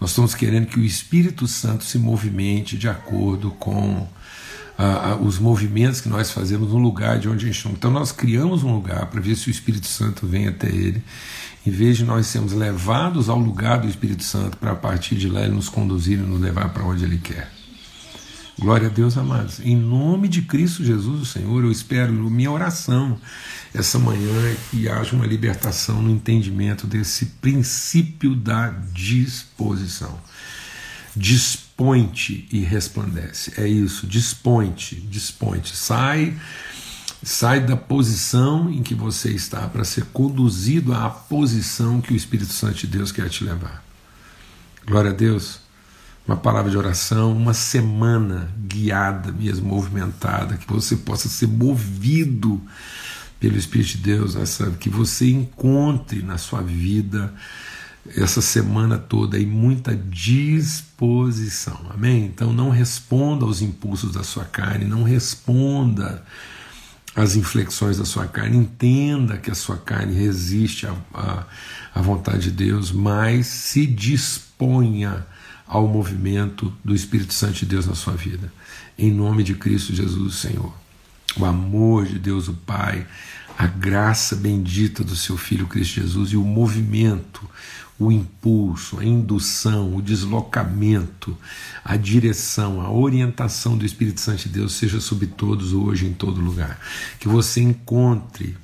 Nós 0.00 0.10
estamos 0.10 0.34
querendo 0.34 0.66
que 0.66 0.80
o 0.80 0.84
Espírito 0.84 1.46
Santo 1.46 1.84
se 1.84 1.96
movimente 1.96 2.76
de 2.76 2.88
acordo 2.88 3.52
com 3.52 4.04
ah, 4.76 5.12
ah, 5.12 5.14
os 5.14 5.38
movimentos 5.38 6.00
que 6.00 6.08
nós 6.08 6.32
fazemos 6.32 6.72
no 6.72 6.78
lugar 6.78 7.20
de 7.20 7.28
onde 7.28 7.44
a 7.44 7.46
gente 7.46 7.58
está. 7.58 7.70
Então 7.70 7.88
nós 7.88 8.10
criamos 8.10 8.64
um 8.64 8.74
lugar 8.74 9.06
para 9.06 9.20
ver 9.20 9.36
se 9.36 9.46
o 9.46 9.50
Espírito 9.52 9.86
Santo 9.86 10.26
vem 10.26 10.48
até 10.48 10.66
ele, 10.66 11.04
em 11.64 11.70
vez 11.70 11.98
de 11.98 12.04
nós 12.04 12.26
sermos 12.26 12.52
levados 12.52 13.28
ao 13.28 13.38
lugar 13.38 13.78
do 13.78 13.86
Espírito 13.86 14.24
Santo 14.24 14.56
para 14.56 14.72
a 14.72 14.76
partir 14.76 15.14
de 15.14 15.28
lá 15.28 15.42
ele 15.42 15.54
nos 15.54 15.68
conduzir 15.68 16.18
e 16.18 16.22
nos 16.22 16.40
levar 16.40 16.70
para 16.70 16.82
onde 16.82 17.04
ele 17.04 17.18
quer. 17.18 17.55
Glória 18.58 18.88
a 18.88 18.90
Deus, 18.90 19.18
amados. 19.18 19.60
Em 19.60 19.76
nome 19.76 20.28
de 20.28 20.42
Cristo 20.42 20.84
Jesus, 20.84 21.20
o 21.20 21.26
Senhor, 21.26 21.62
eu 21.62 21.70
espero, 21.70 22.12
minha 22.12 22.50
oração 22.50 23.20
essa 23.74 23.98
manhã 23.98 24.32
é 24.46 24.56
que 24.70 24.88
haja 24.88 25.14
uma 25.14 25.26
libertação 25.26 26.00
no 26.00 26.10
entendimento 26.10 26.86
desse 26.86 27.26
princípio 27.26 28.34
da 28.34 28.70
disposição. 28.92 30.18
Disponte 31.14 32.48
e 32.50 32.60
resplandece. 32.60 33.52
É 33.58 33.68
isso, 33.68 34.06
disponte, 34.06 34.96
disponte. 34.96 35.76
Sai, 35.76 36.34
Sai 37.22 37.60
da 37.60 37.76
posição 37.76 38.70
em 38.70 38.82
que 38.82 38.94
você 38.94 39.30
está 39.30 39.66
para 39.68 39.84
ser 39.84 40.04
conduzido 40.06 40.94
à 40.94 41.10
posição 41.10 42.00
que 42.00 42.12
o 42.12 42.16
Espírito 42.16 42.52
Santo 42.52 42.76
de 42.76 42.86
Deus 42.86 43.10
quer 43.10 43.28
te 43.28 43.42
levar. 43.42 43.82
Glória 44.86 45.10
a 45.10 45.14
Deus. 45.14 45.65
Uma 46.26 46.36
palavra 46.36 46.70
de 46.70 46.76
oração, 46.76 47.32
uma 47.32 47.54
semana 47.54 48.50
guiada, 48.58 49.30
mesmo 49.30 49.68
movimentada, 49.68 50.56
que 50.56 50.66
você 50.66 50.96
possa 50.96 51.28
ser 51.28 51.46
movido 51.46 52.60
pelo 53.38 53.56
Espírito 53.56 53.90
de 53.90 53.98
Deus, 53.98 54.34
essa, 54.34 54.70
que 54.72 54.88
você 54.88 55.30
encontre 55.30 56.22
na 56.22 56.36
sua 56.36 56.62
vida 56.62 57.32
essa 58.16 58.40
semana 58.40 58.98
toda 58.98 59.36
aí 59.36 59.46
muita 59.46 59.94
disposição. 59.94 61.78
Amém? 61.90 62.24
Então 62.26 62.52
não 62.52 62.70
responda 62.70 63.44
aos 63.44 63.62
impulsos 63.62 64.12
da 64.12 64.22
sua 64.22 64.44
carne, 64.44 64.84
não 64.84 65.02
responda 65.02 66.24
às 67.14 67.34
inflexões 67.36 67.98
da 67.98 68.04
sua 68.04 68.26
carne, 68.26 68.58
entenda 68.58 69.38
que 69.38 69.50
a 69.50 69.54
sua 69.54 69.76
carne 69.76 70.14
resiste 70.14 70.86
à, 70.86 70.94
à, 71.14 71.44
à 71.94 72.02
vontade 72.02 72.50
de 72.50 72.50
Deus, 72.50 72.92
mas 72.92 73.46
se 73.46 73.86
disponha 73.86 75.26
ao 75.66 75.86
movimento 75.86 76.72
do 76.84 76.94
Espírito 76.94 77.34
Santo 77.34 77.54
de 77.54 77.66
Deus 77.66 77.86
na 77.86 77.94
sua 77.94 78.14
vida. 78.14 78.52
Em 78.98 79.10
nome 79.10 79.42
de 79.42 79.54
Cristo 79.54 79.94
Jesus, 79.94 80.36
Senhor. 80.36 80.72
O 81.36 81.44
amor 81.44 82.06
de 82.06 82.18
Deus, 82.18 82.48
o 82.48 82.54
Pai, 82.54 83.06
a 83.58 83.66
graça 83.66 84.36
bendita 84.36 85.04
do 85.04 85.16
seu 85.16 85.36
Filho 85.36 85.66
Cristo 85.66 86.00
Jesus 86.00 86.30
e 86.30 86.36
o 86.36 86.44
movimento 86.44 87.48
o 87.98 88.12
impulso, 88.12 88.98
a 88.98 89.04
indução, 89.04 89.94
o 89.94 90.02
deslocamento, 90.02 91.36
a 91.82 91.96
direção, 91.96 92.80
a 92.80 92.90
orientação 92.90 93.76
do 93.76 93.86
Espírito 93.86 94.20
Santo 94.20 94.42
de 94.42 94.48
Deus 94.50 94.74
seja 94.74 95.00
sobre 95.00 95.26
todos 95.26 95.72
hoje, 95.72 96.06
em 96.06 96.12
todo 96.12 96.40
lugar. 96.40 96.78
Que 97.18 97.26
você 97.26 97.60
encontre 97.60 98.56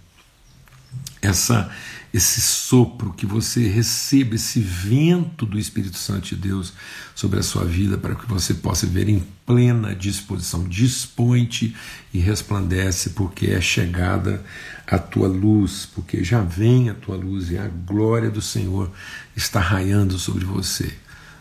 essa 1.22 1.70
esse 2.12 2.40
sopro, 2.42 3.12
que 3.14 3.24
você 3.24 3.66
receba 3.66 4.34
esse 4.34 4.60
vento 4.60 5.46
do 5.46 5.58
Espírito 5.58 5.96
Santo 5.96 6.28
de 6.28 6.36
Deus 6.36 6.74
sobre 7.14 7.38
a 7.38 7.42
sua 7.42 7.64
vida, 7.64 7.96
para 7.96 8.14
que 8.14 8.26
você 8.26 8.52
possa 8.52 8.86
ver 8.86 9.08
em 9.08 9.26
plena 9.46 9.94
disposição. 9.94 10.64
Dispõe-te 10.64 11.74
e 12.12 12.18
resplandece, 12.18 13.10
porque 13.10 13.46
é 13.46 13.60
chegada 13.60 14.44
a 14.86 14.98
tua 14.98 15.26
luz, 15.26 15.88
porque 15.94 16.22
já 16.22 16.42
vem 16.42 16.90
a 16.90 16.94
tua 16.94 17.16
luz 17.16 17.50
e 17.50 17.56
a 17.56 17.66
glória 17.66 18.30
do 18.30 18.42
Senhor 18.42 18.90
está 19.34 19.60
raiando 19.60 20.18
sobre 20.18 20.44
você. 20.44 20.92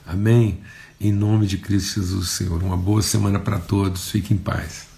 Amém? 0.05 0.61
Em 0.99 1.11
nome 1.11 1.47
de 1.47 1.57
Cristo 1.57 1.99
Jesus, 1.99 2.29
Senhor. 2.29 2.63
Uma 2.63 2.77
boa 2.77 3.01
semana 3.01 3.39
para 3.39 3.59
todos. 3.59 4.09
Fique 4.09 4.33
em 4.33 4.37
paz. 4.37 4.90